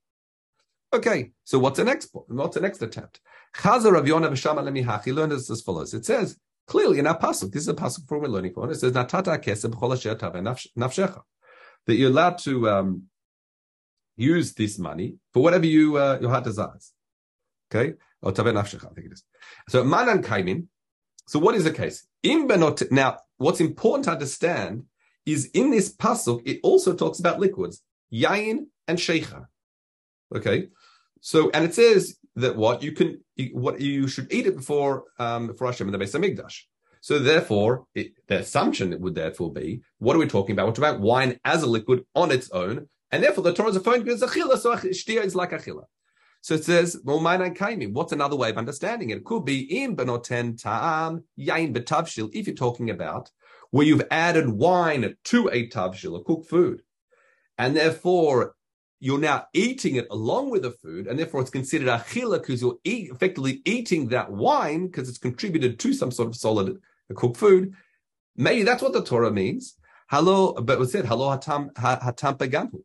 Okay, 0.92 1.32
so 1.44 1.58
what's 1.58 1.78
the 1.78 1.84
next 1.84 2.10
what's 2.12 2.54
the 2.54 2.60
next 2.60 2.82
attempt? 2.82 3.20
Chazar 3.56 3.92
Rav 3.92 4.06
Yonah 4.06 4.28
v'Shama 4.28 4.62
lemihachi 4.62 5.14
learned 5.14 5.32
this 5.32 5.50
as 5.50 5.62
follows. 5.62 5.94
It 5.94 6.04
says 6.04 6.36
clearly 6.66 6.98
in 6.98 7.06
our 7.06 7.18
pasuk. 7.18 7.52
This 7.52 7.62
is 7.62 7.68
a 7.68 7.74
pasuk 7.74 8.06
from 8.06 8.20
we're 8.20 8.28
learning 8.28 8.52
from. 8.52 8.70
It 8.70 8.76
says 8.76 8.92
natata 8.92 9.42
kesem 9.42 9.72
nafshecha 9.74 11.22
that 11.86 11.94
you're 11.94 12.10
allowed 12.10 12.38
to 12.38 12.68
um, 12.68 13.04
use 14.16 14.54
this 14.54 14.78
money 14.78 15.16
for 15.32 15.42
whatever 15.42 15.66
you 15.66 15.96
uh, 15.96 16.18
your 16.20 16.30
heart 16.30 16.44
desires. 16.44 16.92
Okay, 17.70 17.94
or 18.20 18.30
I 18.30 18.32
think 18.32 19.06
it 19.06 19.12
is. 19.12 19.24
So 19.68 19.84
manan 19.84 20.22
kaimin. 20.22 20.66
So 21.26 21.38
what 21.38 21.54
is 21.54 21.64
the 21.64 21.72
case? 21.72 22.06
In 22.22 22.48
benot. 22.48 22.90
Now, 22.90 23.18
what's 23.38 23.60
important 23.60 24.04
to 24.04 24.12
understand 24.12 24.84
is 25.24 25.46
in 25.54 25.70
this 25.70 25.94
pasuk 25.94 26.42
it 26.44 26.60
also 26.62 26.94
talks 26.94 27.18
about 27.18 27.40
liquids, 27.40 27.82
yain 28.12 28.66
and 28.86 28.98
sheikha. 28.98 29.46
Okay, 30.34 30.68
so 31.20 31.50
and 31.54 31.64
it 31.64 31.74
says 31.74 32.16
that 32.36 32.56
what 32.56 32.82
you 32.82 32.92
can 32.92 33.22
what 33.52 33.80
you 33.80 34.08
should 34.08 34.32
eat 34.32 34.46
it 34.46 34.56
before 34.56 35.04
um, 35.18 35.54
for 35.54 35.66
Hashem 35.66 35.88
in 35.88 35.92
the 35.92 35.98
Beis 35.98 36.14
Hamikdash. 36.18 36.62
So 37.00 37.18
therefore, 37.18 37.86
it, 37.96 38.12
the 38.28 38.38
assumption 38.38 38.98
would 39.00 39.16
therefore 39.16 39.52
be, 39.52 39.82
what 39.98 40.14
are 40.14 40.20
we 40.20 40.28
talking 40.28 40.52
about? 40.52 40.66
We're 40.66 40.72
talking 40.74 40.90
about 40.90 41.00
wine 41.00 41.40
as 41.44 41.64
a 41.64 41.66
liquid 41.66 42.04
on 42.14 42.30
its 42.30 42.48
own, 42.52 42.86
and 43.12 43.22
therefore, 43.22 43.44
the 43.44 43.52
Torah 43.52 43.68
is 43.68 43.76
referring 43.76 44.04
to 44.06 44.14
achila, 44.14 44.58
so 44.58 44.74
shtia 44.74 45.22
is 45.22 45.34
like 45.34 45.50
achila. 45.50 45.84
So 46.40 46.54
it 46.54 46.64
says, 46.64 46.98
what's 47.04 48.12
another 48.12 48.34
way 48.34 48.50
of 48.50 48.58
understanding 48.58 49.10
it? 49.10 49.18
It 49.18 49.24
could 49.24 49.44
be 49.44 49.60
in 49.60 49.94
benoten 49.94 50.60
ta'am 50.60 51.22
yain 51.38 51.72
betavshil, 51.72 52.30
if 52.32 52.48
you're 52.48 52.56
talking 52.56 52.90
about 52.90 53.30
where 53.70 53.86
you've 53.86 54.06
added 54.10 54.48
wine 54.48 55.14
to 55.24 55.48
a 55.52 55.68
tavshil, 55.68 56.20
a 56.20 56.24
cooked 56.24 56.50
food. 56.50 56.82
And 57.58 57.76
therefore, 57.76 58.56
you're 58.98 59.20
now 59.20 59.46
eating 59.52 59.96
it 59.96 60.06
along 60.10 60.50
with 60.50 60.62
the 60.62 60.72
food, 60.72 61.06
and 61.06 61.18
therefore 61.18 61.42
it's 61.42 61.50
considered 61.50 61.88
achila 61.88 62.40
because 62.40 62.60
you're 62.60 62.78
effectively 62.84 63.62
eating 63.64 64.08
that 64.08 64.32
wine 64.32 64.86
because 64.86 65.08
it's 65.08 65.18
contributed 65.18 65.78
to 65.78 65.92
some 65.92 66.10
sort 66.10 66.28
of 66.28 66.34
solid 66.34 66.78
cooked 67.14 67.36
food. 67.36 67.74
Maybe 68.36 68.62
that's 68.62 68.82
what 68.82 68.94
the 68.94 69.04
Torah 69.04 69.30
means. 69.30 69.76
Hello, 70.10 70.54
but 70.54 70.80
it 70.80 70.90
said, 70.90 71.06
hello 71.06 71.36
hatam, 71.36 71.72
hatam 71.74 72.36
pegampu. 72.36 72.82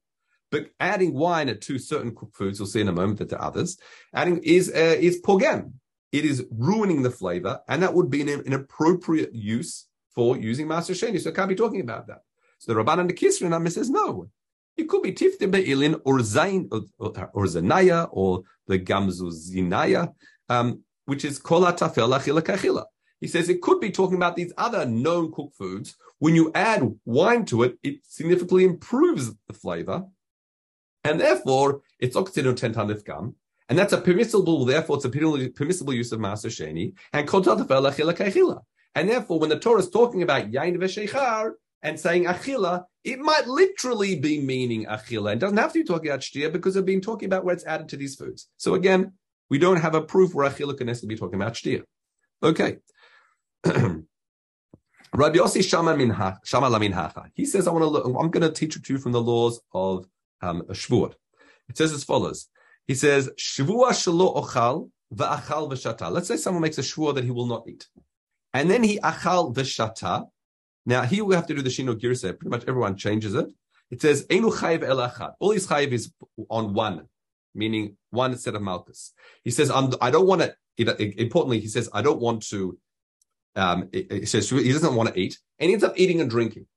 But 0.52 0.72
adding 0.80 1.14
wine 1.14 1.56
to 1.60 1.80
certain 1.80 2.16
cooked 2.16 2.36
foods, 2.36 2.60
you'll 2.60 2.68
see 2.68 2.82
in 2.82 2.88
a 2.88 2.94
moment 2.94 3.20
that 3.20 3.34
are 3.34 3.42
others, 3.42 3.78
adding 4.14 4.40
is 4.44 4.70
uh, 4.70 4.96
is 5.00 5.22
pogam. 5.22 5.74
It 6.12 6.24
is 6.24 6.46
ruining 6.52 7.04
the 7.04 7.12
flavor, 7.12 7.60
and 7.68 7.84
that 7.84 7.94
would 7.94 8.10
be 8.10 8.22
an 8.22 8.30
inappropriate 8.30 9.36
use 9.36 9.88
for 10.16 10.38
using 10.38 10.68
Maser 10.68 10.96
Sheni. 10.96 11.20
So 11.20 11.32
I 11.32 11.34
can't 11.34 11.50
be 11.50 11.56
talking 11.56 11.82
about 11.82 12.08
that. 12.08 12.22
So 12.60 12.74
the 12.74 12.80
Rabban 12.80 13.00
and 13.02 13.10
the 13.10 13.14
Kisrin 13.14 13.72
says 13.72 13.90
no. 13.90 14.30
It 14.78 14.88
could 14.88 15.02
be 15.02 15.12
tiftim 15.12 15.52
be'ilin 15.52 16.00
or 16.06 16.22
zain 16.22 16.70
or, 16.72 16.82
or 17.00 17.46
zanaya 17.46 18.08
or 18.12 18.44
the 18.68 18.80
gamzu 18.80 19.32
zinaya, 19.32 20.14
um, 20.50 20.84
which 21.06 21.26
is 21.26 21.40
kola 21.40 21.74
tafel 21.74 22.18
achila 22.18 22.42
kachila. 22.42 22.86
He 23.20 23.28
says 23.28 23.50
it 23.50 23.62
could 23.62 23.82
be 23.82 23.92
talking 23.92 24.18
about 24.18 24.36
these 24.36 24.54
other 24.58 24.86
known 24.86 25.32
cooked 25.32 25.56
foods. 25.56 25.96
When 26.20 26.36
you 26.36 26.52
add 26.54 26.96
wine 27.06 27.46
to 27.46 27.64
it, 27.64 27.78
it 27.82 28.00
significantly 28.04 28.64
improves 28.64 29.32
the 29.48 29.54
flavor 29.54 30.06
and 31.04 31.20
therefore, 31.20 31.82
it's 32.00 32.16
not 32.16 32.26
considered 32.26 32.58
ten 32.58 32.74
gam. 32.74 33.36
And 33.70 33.78
that's 33.78 33.94
a 33.94 34.00
permissible, 34.00 34.66
therefore, 34.66 34.98
it's 34.98 35.06
a 35.06 35.10
permissible 35.10 35.94
use 35.94 36.12
of 36.12 36.20
Maser 36.20 36.50
Sheni. 36.50 36.94
And 37.12 37.28
and 38.98 39.10
therefore, 39.10 39.40
when 39.40 39.50
the 39.50 39.60
Torah 39.60 39.80
is 39.80 39.90
talking 39.90 40.24
about 40.24 40.50
Yain 40.50 40.78
v'Sheichar 40.78 41.52
and 41.84 42.00
saying 42.00 42.26
Achila, 42.26 42.86
it 43.04 43.20
might 43.20 43.46
literally 43.46 44.20
be 44.20 44.42
meaning 44.42 44.86
Achila. 44.86 45.34
It 45.34 45.40
doesn't 45.40 45.58
have 45.58 45.72
to 45.74 45.80
be 45.80 45.86
talking 45.86 46.10
about 46.10 46.22
Shtia 46.22 46.52
because 46.52 46.74
they've 46.74 46.84
been 46.84 47.02
talking 47.02 47.28
about 47.28 47.46
where 47.46 47.54
it's 47.54 47.66
added 47.66 47.90
to 47.90 47.98
these 47.98 48.16
foods. 48.16 48.50
So 48.58 48.74
again, 48.74 49.14
we 49.50 49.60
don't 49.60 49.78
have 49.78 49.94
a 49.94 50.02
proof 50.02 50.34
where 50.34 50.50
Achila 50.50 50.76
can 50.78 50.88
necessarily 50.88 51.14
be 51.14 51.20
talking 51.20 51.40
about 51.40 51.54
Shtia. 51.54 51.84
Okay. 52.42 52.78
Rabbi 53.66 55.38
Yossi 55.38 55.64
Shama 55.64 55.92
Lamin 56.70 57.32
He 57.36 57.46
says, 57.46 57.68
I 57.68 57.72
want 57.72 57.84
to 57.84 57.88
look, 57.88 58.06
I'm 58.06 58.32
going 58.32 58.42
to 58.42 58.52
teach 58.52 58.76
it 58.76 58.84
to 58.86 58.94
you 58.94 59.00
from 59.00 59.12
the 59.12 59.22
laws 59.22 59.62
of 59.74 60.08
um. 60.42 60.64
It 60.70 61.78
says 61.78 61.94
as 61.94 62.04
follows. 62.04 62.50
He 62.88 62.96
says, 62.96 63.30
Shvua 63.38 63.90
shelo 63.90 64.42
ochal 64.42 64.90
va'achal 65.14 65.70
v'shata. 65.70 66.10
Let's 66.12 66.28
say 66.28 66.38
someone 66.38 66.62
makes 66.62 66.78
a 66.78 66.82
shvua 66.82 67.16
that 67.16 67.24
he 67.24 67.32
will 67.32 67.46
not 67.46 67.68
eat. 67.68 67.88
And 68.54 68.72
then 68.72 68.84
he 68.84 69.00
achal 69.00 69.54
v'shata. 69.54 70.28
Now, 70.86 71.02
here 71.04 71.26
we 71.26 71.36
have 71.36 71.48
to 71.48 71.54
do 71.54 71.62
the 71.62 71.70
shino 71.70 72.00
girse. 72.00 72.22
Pretty 72.22 72.50
much 72.50 72.64
everyone 72.68 72.96
changes 72.96 73.36
it. 73.36 73.48
It 73.92 74.02
says, 74.02 74.26
Einu 74.32 74.52
chayiv 74.52 74.84
el 74.84 74.98
achad. 74.98 75.34
All 75.40 75.52
his 75.52 75.68
chayiv 75.68 75.92
is 75.92 76.14
on 76.50 76.74
one, 76.74 77.08
meaning 77.54 77.98
one 78.12 78.32
instead 78.32 78.56
of 78.56 78.62
malchus. 78.62 79.14
He 79.44 79.52
says, 79.52 79.70
I'm, 79.70 79.92
I 80.02 80.12
do 80.12 80.20
not 80.20 80.28
want 80.28 80.42
to, 80.42 81.22
importantly, 81.22 81.60
he 81.60 81.68
says, 81.68 81.90
I 81.94 82.02
don't 82.02 82.22
want 82.22 82.48
to, 82.50 82.78
um, 83.56 83.90
he 83.92 84.26
says 84.26 84.50
he 84.50 84.72
doesn't 84.72 84.96
want 84.96 85.14
to 85.14 85.20
eat, 85.20 85.40
and 85.58 85.68
he 85.68 85.74
ends 85.74 85.84
up 85.84 85.94
eating 85.98 86.22
and 86.22 86.30
drinking. 86.30 86.68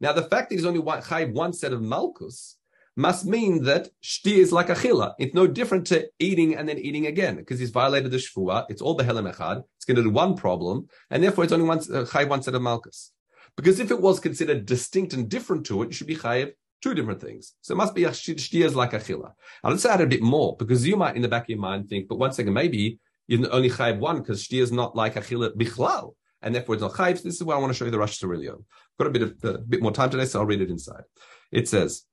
Now, 0.00 0.12
the 0.12 0.22
fact 0.22 0.50
that 0.50 0.56
he's 0.56 0.66
only 0.66 0.78
one, 0.78 1.02
one 1.32 1.52
set 1.52 1.72
of 1.72 1.80
malchus 1.80 2.57
must 2.98 3.24
mean 3.26 3.62
that 3.62 3.88
shti 4.02 4.38
is 4.38 4.50
like 4.50 4.66
achila. 4.66 5.14
It's 5.20 5.32
no 5.32 5.46
different 5.46 5.86
to 5.86 6.08
eating 6.18 6.56
and 6.56 6.68
then 6.68 6.78
eating 6.78 7.06
again 7.06 7.36
because 7.36 7.60
he's 7.60 7.70
violated 7.70 8.10
the 8.10 8.16
shvua. 8.16 8.66
It's 8.68 8.82
all 8.82 8.98
behelim 8.98 9.32
echad. 9.32 9.62
It's 9.76 9.84
going 9.84 9.96
to 9.98 10.02
do 10.02 10.10
one 10.10 10.36
problem, 10.36 10.88
and 11.10 11.22
therefore 11.22 11.44
it's 11.44 11.52
only 11.52 11.66
one 11.66 11.80
uh, 11.94 12.26
one 12.26 12.42
set 12.42 12.56
of 12.56 12.62
malchus. 12.62 13.12
Because 13.56 13.78
if 13.78 13.92
it 13.92 14.00
was 14.00 14.18
considered 14.18 14.66
distinct 14.66 15.12
and 15.12 15.28
different 15.28 15.64
to 15.66 15.82
it, 15.82 15.90
it 15.90 15.94
should 15.94 16.08
be 16.08 16.16
chayiv 16.16 16.52
two 16.82 16.92
different 16.92 17.20
things. 17.20 17.54
So 17.60 17.74
it 17.74 17.76
must 17.76 17.94
be 17.94 18.02
shti 18.02 18.64
is 18.64 18.74
like 18.74 18.90
achila. 18.90 19.32
Now 19.62 19.70
let's 19.70 19.86
add 19.86 20.00
a 20.00 20.06
bit 20.06 20.22
more 20.22 20.56
because 20.58 20.84
you 20.86 20.96
might 20.96 21.14
in 21.14 21.22
the 21.22 21.28
back 21.28 21.44
of 21.44 21.50
your 21.50 21.58
mind 21.60 21.88
think, 21.88 22.08
but 22.08 22.18
one 22.18 22.32
second, 22.32 22.52
maybe 22.52 22.98
you're 23.28 23.52
only 23.52 23.70
chayiv 23.70 23.98
one 23.98 24.18
because 24.18 24.44
shti 24.44 24.60
is 24.60 24.72
not 24.72 24.96
like 24.96 25.14
achila 25.14 25.50
bichlal. 25.56 26.14
And 26.42 26.54
therefore, 26.54 26.76
it's 26.76 26.82
not 26.82 26.92
chayiv. 26.92 27.22
This 27.22 27.36
is 27.36 27.44
why 27.44 27.54
I 27.54 27.58
want 27.58 27.72
to 27.72 27.76
show 27.76 27.84
you 27.84 27.90
the 27.90 27.98
Rosh 27.98 28.22
Hashanah. 28.22 28.62
Got 28.98 29.06
a 29.08 29.10
bit 29.10 29.22
of 29.22 29.34
a 29.42 29.54
uh, 29.54 29.56
bit 29.68 29.82
more 29.82 29.90
time 29.92 30.10
today, 30.10 30.24
so 30.24 30.38
I'll 30.38 30.46
read 30.46 30.60
it 30.60 30.70
inside. 30.70 31.02
It 31.50 31.68
says, 31.68 32.04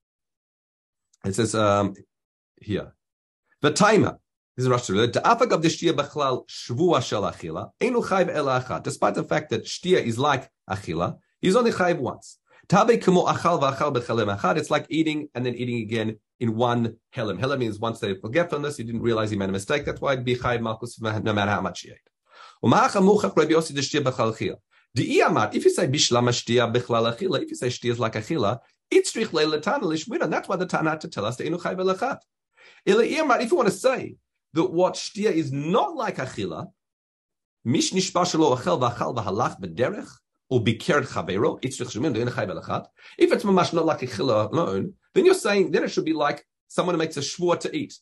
it 1.26 1.36
says 1.36 1.56
um, 1.56 1.94
here, 2.62 2.94
the 3.62 3.72
timer. 3.72 4.20
This 4.56 4.66
is 4.66 4.70
Rosh 4.70 4.90
achad. 4.90 5.12
Despite 8.84 9.16
the 9.16 9.24
fact 9.24 9.50
that 9.50 9.66
shtia 9.66 10.02
is 10.02 10.18
like 10.18 10.50
achila, 10.70 11.18
he's 11.42 11.58
only 11.58 11.72
chayv 11.72 11.98
once. 11.98 12.38
It's 12.72 14.72
like 14.72 14.86
eating 14.90 15.28
and 15.36 15.46
then 15.46 15.56
eating 15.56 15.82
again 15.82 16.18
in 16.40 16.56
one 16.56 16.96
helem. 17.16 17.40
Helem 17.40 17.60
means 17.60 17.78
once 17.80 18.00
they 18.00 18.16
forgetfulness, 18.16 18.80
you 18.80 18.86
didn't 18.86 19.02
realize 19.02 19.30
he 19.30 19.38
made 19.38 19.50
a 19.50 19.52
mistake. 19.52 19.86
That's 19.86 20.02
why 20.02 20.14
it'd 20.14 20.26
be 20.26 20.36
chayv 20.36 20.62
malchus 20.62 21.00
no 21.02 21.34
matter 21.34 21.52
how 21.52 21.62
much 21.62 21.82
he 21.82 21.90
ate. 21.90 22.00
If 22.64 22.96
you 25.66 25.70
say 25.70 25.88
bishlam 25.88 26.30
shtia 26.30 26.74
b'chlal 26.74 27.14
achila, 27.14 27.44
if 27.44 27.50
you 27.50 27.56
say 27.56 27.68
shtia 27.68 27.92
is 27.92 28.00
like 28.00 28.14
achila, 28.14 28.60
Itzrich 28.92 29.28
leilatana 29.28 29.84
lishmina. 29.84 30.30
That's 30.30 30.48
why 30.48 30.56
the 30.56 30.66
Tana 30.66 30.92
had 30.92 31.02
to 31.02 31.08
tell 31.08 31.26
us 31.26 31.38
the 31.38 31.44
inu 31.46 31.60
chayv 31.60 32.20
If 32.86 33.52
you 33.52 33.58
want 33.58 33.70
to 33.70 33.74
say 33.74 34.18
that 34.54 34.72
what 34.72 34.94
shtia 34.94 35.32
is 35.32 35.52
not 35.52 35.96
like 35.96 36.18
achila, 36.18 36.68
mish 37.64 37.92
nishba 37.92 38.24
shelo 38.24 38.58
achel 38.58 38.80
v'achal 38.80 39.16
v'halach 39.16 39.60
b'derech, 39.60 40.10
or 40.50 40.64
bikert 40.64 41.08
chavero, 41.08 41.62
itzrich 41.62 41.96
shemim, 41.96 42.14
do'in 42.14 42.34
chay 42.34 42.46
belachat. 42.46 42.86
If 43.18 43.32
it's 43.32 43.44
mamash 43.44 43.74
not 43.74 43.86
like 43.86 44.02
achila 44.02 44.52
alone, 44.52 44.94
then 45.14 45.26
you're 45.26 45.34
saying, 45.34 45.72
then 45.72 45.84
it 45.84 45.90
should 45.90 46.06
be 46.06 46.14
like 46.14 46.46
someone 46.68 46.94
who 46.96 47.00
makes 47.00 47.18
a 47.18 47.22
shvur 47.22 47.60
to 47.62 47.76
eat. 47.76 47.96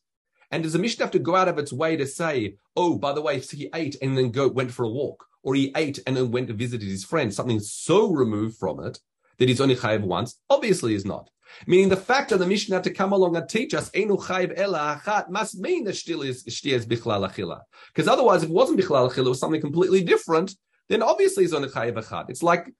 And 0.52 0.62
does 0.62 0.74
the 0.74 0.80
Mishnah 0.80 1.06
have 1.06 1.12
to 1.14 1.20
go 1.20 1.36
out 1.36 1.48
of 1.48 1.58
its 1.58 1.74
way 1.74 1.96
to 1.96 2.06
say, 2.06 2.58
oh, 2.76 2.98
by 3.00 3.14
the 3.14 3.22
way, 3.22 3.40
he 3.40 3.70
ate 3.74 3.96
and 4.02 4.16
then 4.16 4.30
go 4.32 4.48
went 4.48 4.72
for 4.72 4.84
a 4.84 4.90
walk, 4.90 5.26
or 5.42 5.56
he 5.56 5.72
ate 5.76 6.00
and 6.06 6.16
then 6.16 6.30
went 6.30 6.48
to 6.50 6.54
visit 6.54 6.82
his 6.82 7.04
friend, 7.04 7.34
something 7.34 7.60
so 7.60 8.12
removed 8.12 8.58
from 8.58 8.84
it 8.84 9.00
that 9.38 9.50
he's 9.50 9.62
only 9.62 9.76
chayiv 9.76 10.02
once? 10.02 10.40
Obviously, 10.50 10.96
is 10.96 11.06
not. 11.06 11.30
Meaning 11.68 11.90
the 11.90 11.98
fact 11.98 12.30
that 12.30 12.38
the 12.38 12.48
Mishnah 12.48 12.82
to 12.82 12.90
come 12.92 13.14
along 13.14 13.36
and 13.36 13.48
teach 13.48 13.74
us 13.74 13.92
enu 13.96 14.18
chayiv 14.18 14.58
ela 14.58 15.00
achat 15.00 15.30
must 15.30 15.60
mean 15.60 15.84
that 15.86 15.96
still 15.96 16.22
is 16.22 16.44
is 16.46 16.86
bichlal 16.86 17.30
achila. 17.30 17.62
Because 17.94 18.08
otherwise, 18.08 18.44
if 18.44 18.50
it 18.50 18.54
wasn't 18.54 18.80
bichlal 18.80 19.10
achila, 19.10 19.26
it 19.26 19.30
was 19.30 19.40
something 19.40 19.62
completely 19.62 20.04
different. 20.04 20.56
Then 20.90 21.02
obviously 21.02 21.44
it's 21.44 21.54
only 21.54 21.70
chayiv 21.70 21.94
achat. 21.94 22.30
It's 22.30 22.44
like 22.44 22.74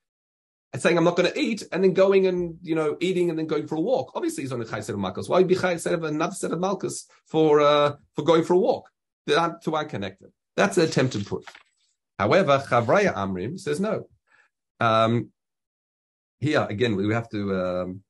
saying 0.76 0.98
I'm 0.98 1.04
not 1.04 1.16
going 1.16 1.32
to 1.32 1.40
eat 1.40 1.64
and 1.72 1.84
then 1.84 1.94
going 1.94 2.26
and 2.28 2.58
you 2.62 2.76
know 2.76 2.98
eating 3.00 3.30
and 3.30 3.38
then 3.38 3.48
going 3.48 3.68
for 3.68 3.76
a 3.76 3.82
walk. 3.82 4.12
Obviously, 4.16 4.44
he's 4.44 4.52
on 4.52 4.62
a 4.62 4.66
chai 4.66 4.80
set 4.80 4.94
of 4.94 5.00
malchus. 5.00 5.30
Why 5.30 5.38
would 5.38 5.48
be 5.48 5.56
chai 5.56 5.78
set 5.78 5.94
of 5.94 6.04
another 6.04 6.34
set 6.34 6.52
of 6.52 6.60
malchus 6.60 7.08
for 7.28 7.62
uh, 7.62 7.94
for 8.16 8.24
going 8.24 8.44
for 8.44 8.54
a 8.54 8.60
walk? 8.60 8.90
They 9.28 9.36
aren't 9.36 9.62
two 9.62 9.76
are 9.76 9.86
connected. 9.86 10.32
That's 10.56 10.78
an 10.78 10.86
attempted 10.86 11.26
proof. 11.26 11.46
However, 12.20 12.64
Chavraya 12.68 13.14
Amrim 13.16 13.60
says 13.60 13.80
no. 13.80 14.08
Um, 14.80 15.32
here 16.44 16.66
again, 16.70 16.96
we 16.96 17.14
have 17.14 17.30
to. 17.30 17.40
Um, 17.62 18.04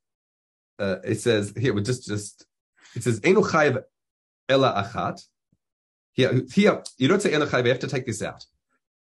uh, 0.80 0.98
it 1.04 1.20
says 1.22 1.54
here 1.56 1.74
we 1.74 1.82
just 1.84 2.08
just 2.08 2.46
it 2.96 3.04
says 3.04 3.22
enu 3.24 3.42
chayiv 3.42 3.82
ela 4.50 4.70
achat. 4.84 5.18
Here, 6.14 6.42
here 6.52 6.84
you 6.98 7.08
don't 7.08 7.22
say 7.22 7.34
enu. 7.34 7.46
You 7.46 7.74
have 7.76 7.80
to 7.80 7.88
take 7.88 8.06
this 8.06 8.22
out. 8.22 8.44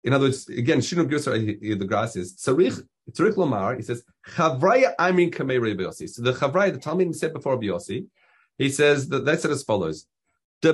In 0.03 0.13
other 0.13 0.25
words, 0.27 0.48
again, 0.48 0.79
Shinub 0.79 1.10
Gusar, 1.12 1.34
the 1.79 1.86
grass 1.86 2.15
is 2.15 2.38
Tzarich, 2.38 2.81
Tzarich 3.12 3.34
Lomar, 3.34 3.75
he 3.75 3.81
says, 3.81 4.03
Chavraya 4.36 4.96
Amrin 4.98 5.34
Kamei 5.34 5.60
Rabbi. 5.62 5.89
So 5.91 6.22
the 6.22 6.34
Chavraya, 6.34 6.72
the 6.72 6.79
Talmud 6.79 7.13
said 7.15 7.34
before 7.34 7.57
Rabbi 7.57 8.00
he 8.57 8.69
says 8.69 9.10
that 9.10 9.25
they 9.25 9.36
said 9.36 9.51
as 9.51 9.63
follows. 9.63 10.07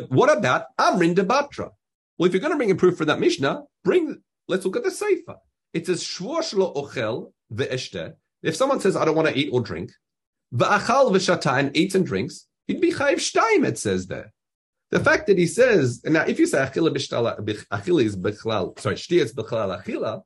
What 0.09 0.37
about 0.37 0.65
Amrin 0.79 1.15
de 1.15 1.23
Batra? 1.23 1.71
Well, 2.17 2.27
if 2.27 2.33
you're 2.33 2.41
going 2.41 2.51
to 2.51 2.57
bring 2.57 2.71
a 2.71 2.75
proof 2.75 2.97
for 2.97 3.05
that 3.05 3.19
Mishnah, 3.19 3.63
bring, 3.83 4.21
let's 4.47 4.65
look 4.65 4.77
at 4.77 4.83
the 4.83 4.91
Sefer. 4.91 5.37
It 5.73 5.87
says, 5.87 6.03
Shvur 6.03 6.41
Shlo 6.41 6.75
Ochel 6.75 7.31
Ve'eshte. 7.51 8.13
If 8.43 8.55
someone 8.55 8.79
says, 8.79 8.95
I 8.95 9.05
don't 9.05 9.15
want 9.15 9.29
to 9.29 9.37
eat 9.37 9.49
or 9.51 9.61
drink, 9.61 9.91
Va'achal 10.53 11.11
Ve'shata, 11.11 11.57
and 11.57 11.75
eats 11.75 11.95
and 11.95 12.05
drinks, 12.05 12.47
he'd 12.67 12.81
be 12.81 12.91
Chayiv 12.91 13.15
Shtaim, 13.15 13.65
it 13.65 13.77
says 13.77 14.07
there. 14.07 14.33
The 14.91 14.99
fact 14.99 15.25
that 15.25 15.39
he 15.39 15.47
says, 15.47 16.01
and 16.05 16.13
now 16.13 16.21
if 16.21 16.37
you 16.37 16.45
say 16.45 16.59
achila 16.59 16.93
achila 16.95 18.03
is 18.03 18.15
bechlal, 18.15 18.79
sorry, 18.79 18.95
shtia 18.95 19.21
is 19.21 19.33
bechlal 19.33 19.81
achila, 19.83 20.21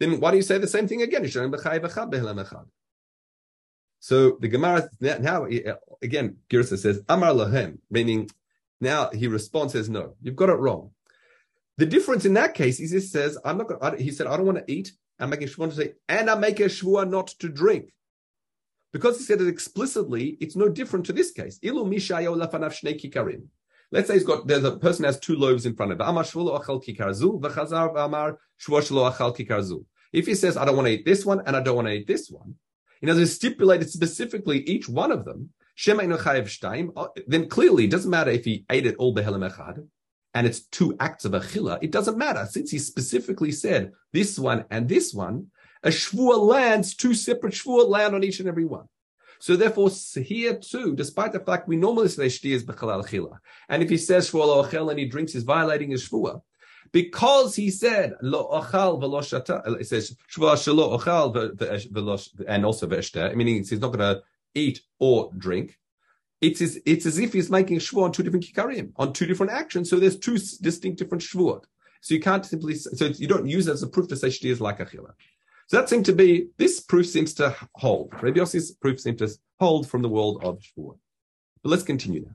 then 0.00 0.20
why 0.20 0.30
do 0.30 0.38
you 0.38 0.42
say 0.42 0.56
the 0.56 0.66
same 0.66 0.88
thing 0.88 1.02
again? 1.02 1.22
You're 1.22 1.30
showing 1.30 1.52
b'chay 1.52 1.80
v'chad 1.80 2.10
behelam 2.10 2.42
echad. 2.42 2.64
So 4.00 4.38
the 4.40 4.48
Gemara 4.48 4.88
now 5.00 5.46
again, 6.00 6.36
Girsa 6.48 6.78
says 6.78 7.02
Amar 7.08 7.32
lahem, 7.32 7.78
meaning 7.90 8.30
now 8.80 9.10
he 9.10 9.26
responds 9.26 9.72
says 9.72 9.90
no, 9.90 10.14
you've 10.22 10.36
got 10.36 10.48
it 10.48 10.54
wrong. 10.54 10.92
The 11.76 11.86
difference 11.86 12.24
in 12.24 12.34
that 12.34 12.54
case 12.54 12.80
is 12.80 12.92
he 12.92 13.00
says 13.00 13.36
I'm 13.44 13.58
not. 13.58 13.68
Gonna, 13.68 13.98
he 13.98 14.12
said 14.12 14.28
I 14.28 14.36
don't 14.36 14.46
want 14.46 14.66
to 14.66 14.72
eat. 14.72 14.92
I'm 15.18 15.30
making 15.30 15.48
shvuah 15.48 15.70
to 15.70 15.74
say, 15.74 15.94
and 16.08 16.28
I'm 16.28 16.40
making 16.40 16.66
a 16.66 16.68
shvuah 16.68 17.08
not 17.08 17.28
to 17.40 17.48
drink. 17.48 17.92
Because 18.92 19.18
he 19.18 19.24
said 19.24 19.40
it 19.40 19.48
explicitly, 19.48 20.36
it's 20.40 20.56
no 20.56 20.68
different 20.68 21.06
to 21.06 21.12
this 21.12 21.30
case. 21.30 21.58
Ilu 21.60 21.84
mishayo 21.84 22.36
lafanav 22.36 22.72
shnei. 22.72 23.42
Let's 23.92 24.08
say 24.08 24.14
he's 24.14 24.24
got 24.24 24.46
there's 24.46 24.64
a 24.64 24.76
person 24.76 25.04
has 25.04 25.18
two 25.18 25.36
loaves 25.36 25.64
in 25.64 25.76
front 25.76 25.92
of 25.92 26.00
him. 26.00 26.06
Amar 26.06 26.24
achal 26.24 26.84
kikarzu 26.84 27.40
v'chazar 27.40 27.96
amar 27.96 28.38
shvulo 28.60 29.12
achal 29.12 29.36
kikarzu. 29.36 29.84
If 30.12 30.26
he 30.26 30.34
says 30.34 30.56
I 30.56 30.64
don't 30.64 30.76
want 30.76 30.86
to 30.86 30.92
eat 30.92 31.04
this 31.04 31.24
one 31.24 31.42
and 31.46 31.56
I 31.56 31.62
don't 31.62 31.76
want 31.76 31.88
to 31.88 31.94
eat 31.94 32.06
this 32.06 32.30
one, 32.30 32.54
in 33.02 33.10
other 33.10 33.20
words, 33.20 33.32
stipulated 33.32 33.90
specifically 33.90 34.60
each 34.60 34.88
one 34.88 35.12
of 35.12 35.24
them. 35.24 35.50
Uh, 35.86 37.08
then 37.26 37.48
clearly 37.50 37.84
it 37.84 37.90
doesn't 37.90 38.10
matter 38.10 38.30
if 38.30 38.46
he 38.46 38.64
ate 38.70 38.86
it 38.86 38.96
all 38.96 39.14
behelam 39.14 39.46
echad, 39.46 39.86
and 40.36 40.46
it's 40.46 40.66
two 40.66 40.94
acts 41.00 41.24
of 41.24 41.32
achila. 41.32 41.78
It 41.80 41.90
doesn't 41.90 42.18
matter 42.18 42.44
since 42.44 42.70
he 42.70 42.78
specifically 42.78 43.52
said 43.52 43.92
this 44.12 44.38
one 44.38 44.66
and 44.70 44.86
this 44.86 45.14
one. 45.14 45.46
A 45.82 45.88
shvua 45.88 46.36
lands 46.38 46.94
two 46.94 47.14
separate 47.14 47.54
shvua 47.54 47.88
land 47.88 48.14
on 48.14 48.22
each 48.22 48.38
and 48.40 48.48
every 48.48 48.66
one. 48.66 48.84
So 49.38 49.56
therefore, 49.56 49.88
here 50.22 50.58
too, 50.58 50.94
despite 50.94 51.32
the 51.32 51.40
fact 51.40 51.68
we 51.68 51.76
normally 51.76 52.08
say 52.08 52.26
shti 52.26 52.50
is 52.52 52.64
bechalal 52.64 53.08
chila, 53.08 53.38
and 53.70 53.82
if 53.82 53.88
he 53.88 53.96
says 53.96 54.30
shvuah 54.30 54.72
lo 54.74 54.88
and 54.90 54.98
he 54.98 55.06
drinks, 55.06 55.32
he's 55.32 55.42
violating 55.42 55.90
his 55.90 56.06
shvuah. 56.06 56.42
Because 56.92 57.56
he 57.56 57.70
said 57.70 58.12
lo 58.20 58.46
ochal 58.60 59.00
v'lo 59.00 59.20
shata, 59.20 59.66
uh, 59.66 59.76
it 59.76 59.86
says 59.86 60.14
shvuah 60.30 60.56
shelo 60.56 60.98
ochal 60.98 62.44
and 62.46 62.66
also 62.66 62.86
v'eshter, 62.86 63.34
meaning 63.34 63.56
he's 63.56 63.80
not 63.80 63.92
going 63.94 64.16
to 64.16 64.22
eat 64.54 64.82
or 64.98 65.30
drink. 65.38 65.78
It's 66.40 66.60
as, 66.60 66.78
it's 66.84 67.06
as 67.06 67.18
if 67.18 67.32
he's 67.32 67.50
making 67.50 67.78
shvuah 67.78 68.04
on 68.04 68.12
two 68.12 68.22
different 68.22 68.44
kikarim, 68.44 68.92
on 68.96 69.12
two 69.12 69.26
different 69.26 69.52
actions. 69.52 69.88
So 69.88 69.98
there's 69.98 70.18
two 70.18 70.38
distinct 70.60 70.98
different 70.98 71.22
shvuot. 71.22 71.64
So 72.02 72.14
you 72.14 72.20
can't 72.20 72.44
simply, 72.44 72.74
so 72.74 73.06
you 73.06 73.26
don't 73.26 73.48
use 73.48 73.68
it 73.68 73.72
as 73.72 73.82
a 73.82 73.86
proof 73.86 74.08
to 74.08 74.16
say 74.16 74.28
shti 74.28 74.50
is 74.50 74.60
like 74.60 74.78
achila. 74.78 75.12
So 75.68 75.78
that 75.78 75.88
seemed 75.88 76.04
to 76.06 76.12
be, 76.12 76.48
this 76.58 76.80
proof 76.80 77.06
seems 77.06 77.34
to 77.34 77.56
hold. 77.74 78.12
Rabbi 78.22 78.38
Yossi's 78.38 78.70
proof 78.70 79.00
seems 79.00 79.18
to 79.18 79.28
hold 79.58 79.88
from 79.88 80.02
the 80.02 80.08
world 80.08 80.44
of 80.44 80.60
Shavuot. 80.60 80.98
But 81.62 81.70
let's 81.70 81.82
continue 81.82 82.22
now. 82.22 82.32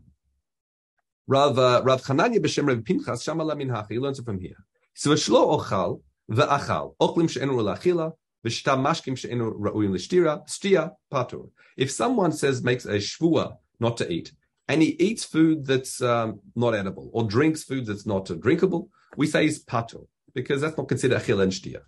Rav, 1.28 1.58
uh, 1.58 1.82
Rav 1.86 2.02
Chananya 2.02 2.40
b'shem 2.40 2.68
Rav 2.68 2.84
Pinchas, 2.84 3.24
Shamala 3.24 3.56
Minhacha, 3.56 3.92
he 3.92 4.00
learns 4.00 4.20
it 4.20 4.26
from 4.26 4.40
here. 4.40 4.58
So 4.96 5.12
shlo 5.12 5.58
ochal 5.58 6.02
v'achal, 6.30 6.96
ochlim 7.00 7.30
she'enu 7.30 7.54
l'achila, 7.54 8.12
v'shta 8.46 8.78
mashkim 8.78 9.18
she'enu 9.18 9.54
ra'uyim 9.54 9.92
l'shtira, 9.92 10.46
stia 10.50 10.92
patur. 11.10 11.50
If 11.78 11.90
someone 11.90 12.34
says, 12.34 12.62
makes 12.62 12.84
a 12.84 12.96
shvua 12.96 13.56
not 13.82 13.98
to 13.98 14.10
eat, 14.12 14.32
and 14.68 14.82
he 14.82 14.90
eats 15.00 15.26
food 15.26 15.66
that's 15.66 16.02
um, 16.02 16.40
not 16.56 16.74
edible, 16.74 17.10
or 17.14 17.24
drinks 17.24 17.64
food 17.64 17.86
that's 17.86 18.06
not 18.06 18.26
drinkable, 18.40 18.90
we 19.18 19.28
say 19.28 19.44
he's 19.44 19.64
patur, 19.64 20.08
because 20.34 20.62
that's 20.62 20.78
not 20.78 20.88
considered 20.88 21.20
achil 21.20 21.42
and 21.42 21.52
shtia. 21.52 21.82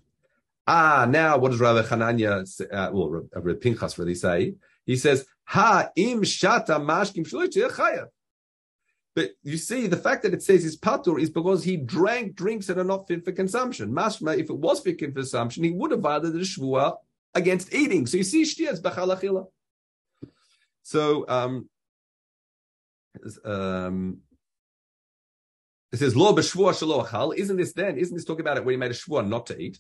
Ah, 0.68 1.06
now 1.10 1.38
what 1.38 1.52
does 1.52 1.60
Rabbi 1.60 1.88
Chananya, 1.88 2.34
uh, 2.72 2.90
well, 2.94 3.26
Rav 3.34 3.62
Pinchas 3.62 3.98
really 3.98 4.16
say? 4.16 4.56
He 4.86 4.96
says, 4.96 5.26
Ha 5.46 5.90
im 5.96 6.22
shata 6.22 6.80
mashkim 6.80 7.30
chayav. 7.30 8.08
But 9.16 9.32
you 9.44 9.58
see, 9.58 9.88
the 9.88 9.98
fact 9.98 10.24
that 10.24 10.34
it 10.34 10.42
says 10.42 10.64
he's 10.64 10.80
patur 10.80 11.22
is 11.22 11.30
because 11.30 11.64
he 11.64 11.78
drank 11.78 12.36
drinks 12.36 12.68
that 12.68 12.80
are 12.80 12.84
not 12.84 13.08
fit 13.08 13.24
for 13.24 13.32
consumption. 13.32 13.92
Mashma, 13.92 14.38
if 14.38 14.50
it 14.50 14.58
was 14.58 14.80
fit 14.80 15.00
for 15.00 15.08
consumption, 15.08 15.64
he 15.64 15.72
would 15.72 15.92
have 15.92 16.00
violated 16.00 16.34
the 16.34 16.40
shvua 16.40 16.98
against 17.36 17.74
eating. 17.74 18.08
So 18.08 18.18
you 18.18 18.24
see, 18.24 18.44
shtia 18.44 18.72
is 18.72 18.82
b'chalachila. 18.82 19.46
So, 20.82 21.26
um, 21.30 21.70
um, 23.46 24.20
it 25.92 25.98
says, 25.98 26.16
lo 26.16 26.34
b'shvua 26.36 26.74
shalo 26.74 27.06
achal. 27.06 27.36
Isn't 27.36 27.58
this 27.58 27.74
then, 27.74 27.98
isn't 27.98 28.16
this 28.16 28.26
talking 28.26 28.42
about 28.42 28.58
it 28.58 28.66
when 28.66 28.74
he 28.74 28.78
made 28.78 28.92
a 28.92 28.96
shvua 28.96 29.28
not 29.28 29.46
to 29.48 29.58
eat? 29.60 29.80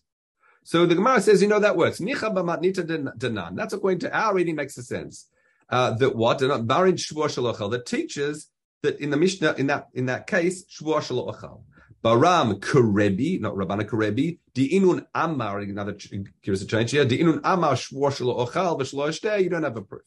So 0.63 0.85
the 0.85 0.95
Gemara 0.95 1.21
says, 1.21 1.41
you 1.41 1.47
know 1.47 1.59
that 1.59 1.75
works. 1.75 1.99
Nicha 1.99 2.33
b'matnita 2.33 3.17
denan. 3.17 3.55
That's 3.55 3.73
according 3.73 3.99
to 3.99 4.15
our 4.15 4.33
reading 4.33 4.55
makes 4.55 4.77
a 4.77 4.83
sense. 4.83 5.27
Uh, 5.69 5.91
that 5.91 6.15
what? 6.15 6.39
Barin 6.39 6.95
shvua 6.95 7.25
shalochal. 7.25 7.71
That 7.71 7.85
teaches 7.85 8.49
that 8.81 8.99
in 8.99 9.09
the 9.09 9.17
Mishnah, 9.17 9.55
in 9.57 9.67
that 9.67 9.87
in 9.93 10.05
that 10.05 10.27
case, 10.27 10.65
shvua 10.65 10.99
shalochal. 10.99 11.63
Baram 12.03 12.59
Karebi, 12.59 13.39
not 13.39 13.55
Rabbana 13.55 13.85
Karebi, 13.89 14.39
Di'inun 14.53 15.05
Amar, 15.15 15.59
another 15.59 15.93
curious 16.41 16.65
change 16.65 16.91
here, 16.91 17.05
Di'inun 17.05 17.39
Amar 17.45 17.73
Shvua 17.73 18.11
Shalo 18.11 18.45
Ochal 18.45 18.77
V'Shlo 18.77 19.41
you 19.41 19.49
don't 19.49 19.63
have 19.63 19.77
a 19.77 19.81
proof. 19.81 20.01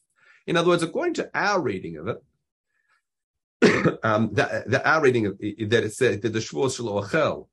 In 0.46 0.58
other 0.58 0.68
words, 0.68 0.82
according 0.82 1.14
to 1.14 1.30
our 1.34 1.60
reading 1.60 1.96
of 1.96 2.08
it, 2.08 2.22
um, 4.02 4.30
that, 4.32 4.70
that 4.70 4.86
our 4.86 5.00
reading 5.02 5.26
of 5.26 5.38
that 5.38 5.84
it 5.84 5.94
said 5.94 6.22
that 6.22 6.32
the 6.32 6.38
Shalo 6.38 7.02
Ochal 7.02 7.48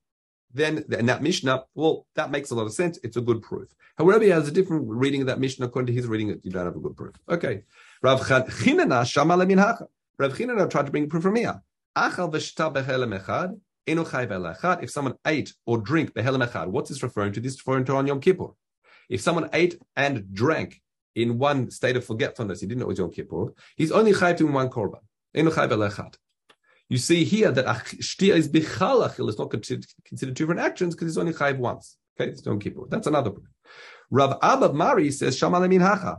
then 0.54 0.84
in 0.96 1.06
that 1.06 1.22
Mishnah, 1.22 1.64
well, 1.74 2.06
that 2.14 2.30
makes 2.30 2.50
a 2.50 2.54
lot 2.54 2.66
of 2.66 2.72
sense. 2.72 2.98
It's 3.02 3.16
a 3.16 3.20
good 3.20 3.42
proof. 3.42 3.68
However, 3.98 4.22
he 4.24 4.30
has 4.30 4.48
a 4.48 4.52
different 4.52 4.84
reading 4.86 5.20
of 5.20 5.26
that 5.26 5.40
Mishnah. 5.40 5.66
According 5.66 5.88
to 5.88 5.92
his 5.92 6.06
reading, 6.06 6.40
you 6.42 6.50
don't 6.50 6.64
have 6.64 6.76
a 6.76 6.80
good 6.80 6.96
proof. 6.96 7.14
Okay. 7.28 7.62
Rav 8.02 8.20
Chinana 8.20 9.04
Shama 9.04 9.36
Lemin 9.36 9.86
Rav 10.18 10.32
Chinana 10.32 10.70
tried 10.70 10.86
to 10.86 10.92
bring 10.92 11.08
proof 11.08 11.24
from 11.24 11.36
here. 11.36 11.60
Achal 11.96 12.32
v'shta 12.32 12.72
behelem 12.72 13.20
echad, 13.20 13.58
enu 13.86 14.04
echad. 14.04 14.82
If 14.82 14.90
someone 14.90 15.14
ate 15.26 15.54
or 15.66 15.78
drink 15.78 16.14
behelem 16.14 16.46
echad, 16.46 16.68
what's 16.68 16.88
this 16.88 17.02
referring 17.02 17.32
to? 17.32 17.40
This 17.40 17.54
is 17.54 17.66
referring 17.66 17.84
to 17.86 17.96
on 17.96 18.06
Yom 18.06 18.20
Kippur. 18.20 18.48
If 19.08 19.20
someone 19.20 19.50
ate 19.52 19.78
and 19.96 20.32
drank 20.32 20.80
in 21.14 21.38
one 21.38 21.70
state 21.70 21.96
of 21.96 22.04
forgetfulness, 22.04 22.60
he 22.60 22.66
didn't 22.66 22.80
know 22.80 22.86
it 22.86 22.88
was 22.88 22.98
Yom 22.98 23.10
Kippur, 23.10 23.54
he's 23.76 23.92
only 23.92 24.12
chayv 24.12 24.40
in 24.40 24.52
one 24.52 24.70
korban. 24.70 25.00
You 25.34 26.98
see 26.98 27.24
here 27.24 27.50
that 27.50 27.66
shtia 27.66 28.34
is 28.34 28.48
bichal 28.48 29.08
achil 29.08 29.28
is 29.28 29.38
not 29.38 29.50
considered, 29.50 29.86
two 30.10 30.30
different 30.30 30.60
actions 30.60 30.94
because 30.94 31.08
it's 31.08 31.16
only 31.16 31.32
chayv 31.32 31.58
once. 31.58 31.96
Okay, 32.20 32.30
it's 32.30 32.42
don't 32.42 32.60
keep 32.60 32.76
it. 32.76 32.90
That's 32.90 33.06
another 33.06 33.30
proof. 33.30 33.46
Rav 34.10 34.38
Abba 34.42 34.72
Mari 34.72 35.10
says 35.10 35.38
shamalemin 35.38 35.80
hacha. 35.80 36.18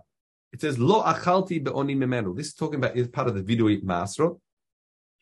It 0.51 0.61
says 0.61 0.77
lo 0.79 1.03
achalti 1.03 1.63
be'oni 1.63 1.95
memenu. 1.95 2.35
This 2.35 2.47
is 2.47 2.53
talking 2.53 2.75
about 2.75 2.95
is 2.97 3.07
part 3.07 3.27
of 3.27 3.35
the 3.35 3.43
vidui 3.43 3.83
masro, 3.83 4.39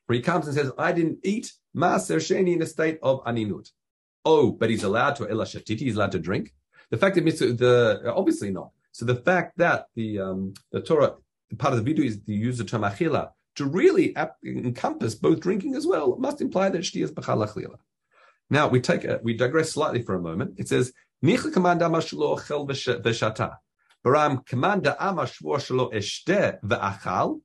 where 0.07 0.15
he 0.15 0.21
comes 0.21 0.47
and 0.47 0.55
says, 0.55 0.71
"I 0.77 0.91
didn't 0.91 1.19
eat 1.23 1.53
Maser 1.75 2.17
Sheni 2.17 2.53
in 2.55 2.61
a 2.61 2.65
state 2.65 2.99
of 3.01 3.23
aninut. 3.25 3.71
Oh, 4.25 4.51
but 4.51 4.69
he's 4.69 4.83
allowed 4.83 5.15
to 5.17 5.29
ela 5.29 5.45
shatiti, 5.45 5.79
he's 5.79 5.95
allowed 5.95 6.13
to 6.13 6.19
drink. 6.19 6.53
The 6.91 6.97
fact 6.97 7.15
that 7.15 7.25
the 7.25 8.13
obviously 8.15 8.51
not. 8.51 8.69
So 8.91 9.05
the 9.05 9.15
fact 9.15 9.57
that 9.57 9.87
the 9.95 10.19
um, 10.19 10.53
the 10.71 10.81
Torah 10.81 11.15
part 11.57 11.73
of 11.73 11.79
the 11.79 11.83
video 11.83 12.05
is 12.05 12.19
to 12.21 12.33
use 12.33 12.57
the 12.57 12.63
term 12.63 12.83
achila 12.83 13.31
to 13.55 13.65
really 13.65 14.15
encompass 14.45 15.15
both 15.15 15.39
drinking 15.39 15.75
as 15.75 15.85
well 15.85 16.15
must 16.17 16.41
imply 16.41 16.69
that 16.69 16.81
shti 16.81 17.03
is 17.03 17.11
b'chal 17.11 17.47
achila. 17.47 17.77
Now 18.49 18.67
we 18.67 18.81
take 18.81 19.03
a, 19.03 19.19
we 19.23 19.33
digress 19.35 19.71
slightly 19.71 20.01
for 20.01 20.15
a 20.15 20.21
moment. 20.21 20.55
It 20.57 20.67
says 20.67 20.93
nicha 21.23 21.51
kamanda 21.51 21.89
mashlo 21.89 22.45
chel 22.45 22.67
v'shata. 22.67 23.57
Baram 24.05 24.45
kamanda 24.45 24.95
ama 24.99 25.23
shvor 25.23 25.57
shelo 25.57 25.93
eshte 25.93 26.59
v'achal. 26.61 27.41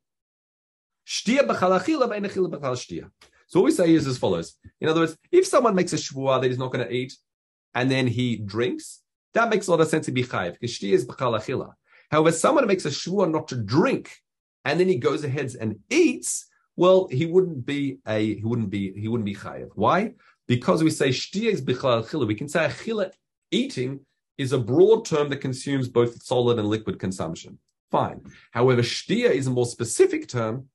Shtia 1.06 1.46
b'chal 1.46 1.80
achila 1.80 2.08
v'enachila 2.08 2.50
b'chal 2.50 2.76
shtia. 2.76 3.10
So 3.46 3.60
what 3.60 3.66
we 3.66 3.72
say 3.72 3.94
is 3.94 4.06
as 4.06 4.18
follows. 4.18 4.56
In 4.80 4.88
other 4.88 5.00
words, 5.00 5.16
if 5.30 5.46
someone 5.46 5.74
makes 5.74 5.92
a 5.92 5.96
shvua 5.96 6.40
that 6.40 6.48
he's 6.48 6.58
not 6.58 6.72
going 6.72 6.86
to 6.86 6.92
eat, 6.92 7.14
and 7.74 7.90
then 7.90 8.06
he 8.06 8.36
drinks, 8.36 9.02
that 9.34 9.48
makes 9.48 9.66
a 9.66 9.70
lot 9.70 9.80
of 9.80 9.88
sense 9.88 10.06
to 10.06 10.12
be 10.12 10.24
chayiv 10.24 10.52
because 10.52 10.76
shtia 10.76 10.92
is 10.92 11.06
b'chal 11.06 11.38
achila. 11.38 11.72
However, 12.10 12.32
someone 12.32 12.66
makes 12.66 12.84
a 12.86 12.90
shvua 12.90 13.30
not 13.30 13.48
to 13.48 13.56
drink, 13.56 14.10
and 14.68 14.78
then 14.78 14.88
he 14.88 14.96
goes 14.96 15.24
ahead 15.24 15.50
and 15.58 15.78
eats. 15.88 16.46
Well, 16.76 17.08
he 17.10 17.24
wouldn't 17.24 17.64
be 17.64 17.98
a 18.06 18.34
he 18.34 18.44
wouldn't 18.44 18.68
be 18.68 18.92
he 18.92 19.08
wouldn't 19.08 19.24
be 19.24 19.34
chayiv. 19.34 19.70
Why? 19.74 20.12
Because 20.46 20.84
we 20.84 20.90
say 20.90 21.08
shtia 21.08 21.50
is 21.50 21.62
b'chal 21.62 22.04
achila. 22.04 22.26
We 22.26 22.34
can 22.34 22.48
say 22.48 22.60
achila 22.66 23.10
eating 23.50 24.00
is 24.36 24.52
a 24.52 24.58
broad 24.58 25.06
term 25.06 25.30
that 25.30 25.38
consumes 25.38 25.88
both 25.88 26.22
solid 26.22 26.58
and 26.58 26.68
liquid 26.68 26.98
consumption. 26.98 27.58
Fine. 27.90 28.20
However, 28.50 28.82
shtia 28.82 29.30
is 29.30 29.46
a 29.46 29.50
more 29.50 29.64
specific 29.64 30.28
term 30.28 30.66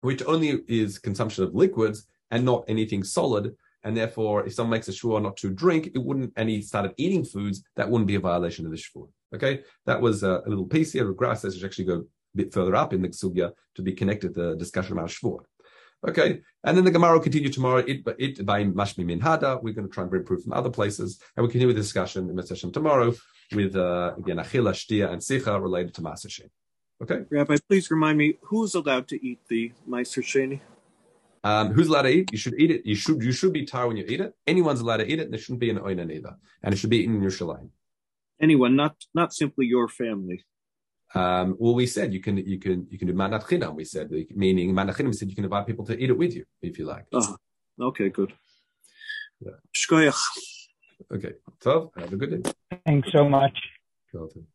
which 0.00 0.22
only 0.26 0.60
is 0.66 0.98
consumption 0.98 1.44
of 1.44 1.54
liquids 1.54 2.06
and 2.32 2.44
not 2.44 2.64
anything 2.66 3.04
solid. 3.04 3.54
And 3.84 3.96
therefore, 3.96 4.44
if 4.44 4.54
someone 4.54 4.72
makes 4.76 4.88
a 4.88 4.92
shua 4.92 5.20
not 5.20 5.36
to 5.38 5.50
drink, 5.50 5.90
it 5.94 6.02
wouldn't, 6.02 6.32
and 6.36 6.48
he 6.48 6.62
started 6.62 6.94
eating 6.96 7.24
foods, 7.24 7.62
that 7.76 7.88
wouldn't 7.88 8.08
be 8.08 8.16
a 8.16 8.20
violation 8.20 8.64
of 8.66 8.72
the 8.72 8.76
shua. 8.76 9.06
Okay, 9.34 9.62
that 9.86 10.00
was 10.00 10.22
a, 10.22 10.42
a 10.44 10.48
little 10.48 10.66
piece 10.66 10.92
here. 10.92 11.08
Of 11.08 11.16
grass 11.16 11.42
says 11.42 11.54
should 11.54 11.64
actually 11.64 11.86
go 11.86 12.04
bit 12.34 12.52
further 12.52 12.74
up 12.74 12.92
in 12.92 13.02
the 13.02 13.08
sugya 13.08 13.52
to 13.74 13.82
be 13.82 13.92
connected 13.92 14.34
to 14.34 14.50
the 14.50 14.56
discussion 14.56 14.92
about 14.92 15.10
shua. 15.10 15.38
Okay, 16.06 16.40
and 16.64 16.76
then 16.76 16.84
the 16.84 16.90
Gemara 16.90 17.14
will 17.14 17.20
continue 17.20 17.48
tomorrow. 17.48 17.78
It, 17.78 18.02
it 18.18 18.44
by 18.44 18.64
Mashmi 18.64 19.04
Minhada. 19.06 19.62
We're 19.62 19.72
going 19.72 19.88
to 19.88 19.92
try 19.92 20.02
and 20.02 20.10
bring 20.10 20.24
proof 20.24 20.42
from 20.42 20.52
other 20.52 20.70
places, 20.70 21.18
and 21.36 21.46
we 21.46 21.50
continue 21.50 21.72
the 21.72 21.80
discussion 21.80 22.28
in 22.28 22.36
the 22.36 22.46
session 22.46 22.72
tomorrow 22.72 23.14
with 23.52 23.74
uh, 23.74 24.14
again 24.18 24.36
Achila, 24.36 24.72
Shtia, 24.72 25.10
and 25.10 25.22
Sicha 25.22 25.60
related 25.60 25.94
to 25.94 26.02
Maser 26.02 26.50
Okay. 27.02 27.20
Rabbi, 27.30 27.56
please 27.68 27.90
remind 27.90 28.18
me 28.18 28.38
who's 28.42 28.74
allowed 28.74 29.08
to 29.08 29.26
eat 29.26 29.40
the 29.48 29.72
Meiser 29.88 30.22
Sheni? 30.22 30.60
Um, 31.42 31.72
who's 31.72 31.88
allowed 31.88 32.02
to 32.02 32.08
eat? 32.08 32.32
You 32.32 32.38
should 32.38 32.54
eat 32.58 32.70
it. 32.70 32.86
You 32.86 32.94
should 32.94 33.22
you 33.22 33.32
should 33.32 33.52
be 33.52 33.64
tired 33.66 33.88
when 33.88 33.96
you 33.96 34.04
eat 34.08 34.20
it. 34.20 34.32
Anyone's 34.46 34.80
allowed 34.80 34.98
to 34.98 35.06
eat 35.06 35.18
it, 35.18 35.24
and 35.24 35.32
there 35.32 35.40
shouldn't 35.40 35.60
be 35.60 35.70
an 35.70 35.78
oina 35.78 36.10
either. 36.10 36.36
And 36.62 36.72
it 36.72 36.78
should 36.78 36.90
be 36.90 36.98
eaten 36.98 37.16
in 37.16 37.22
Yerushalayim. 37.22 37.68
Anyone, 38.40 38.76
not 38.76 38.96
not 39.14 39.34
simply 39.34 39.66
your 39.66 39.88
family. 39.88 40.44
Um, 41.14 41.56
well, 41.58 41.74
we 41.74 41.86
said 41.86 42.12
you 42.12 42.20
can 42.20 42.38
you 42.38 42.58
can 42.58 42.86
you 42.90 42.98
can 42.98 43.08
do 43.08 43.14
manat 43.14 43.44
chinam. 43.44 43.74
We 43.74 43.84
said 43.84 44.10
meaning 44.34 44.74
manat 44.74 44.96
chinam. 44.96 45.06
We 45.06 45.12
said 45.12 45.28
you 45.28 45.36
can 45.36 45.44
invite 45.44 45.66
people 45.66 45.84
to 45.86 45.96
eat 45.96 46.10
it 46.10 46.18
with 46.18 46.34
you 46.34 46.44
if 46.60 46.78
you 46.78 46.86
like. 46.86 47.06
Uh-huh. 47.12 47.36
Okay, 47.80 48.08
good. 48.08 48.32
Yeah. 49.40 49.52
Okay. 51.12 51.32
Tov. 51.60 51.90
Have 51.96 52.12
a 52.12 52.16
good 52.16 52.42
day. 52.42 52.52
Thanks 52.84 53.10
so 53.12 53.28
much. 53.28 53.56
Carlton. 54.10 54.46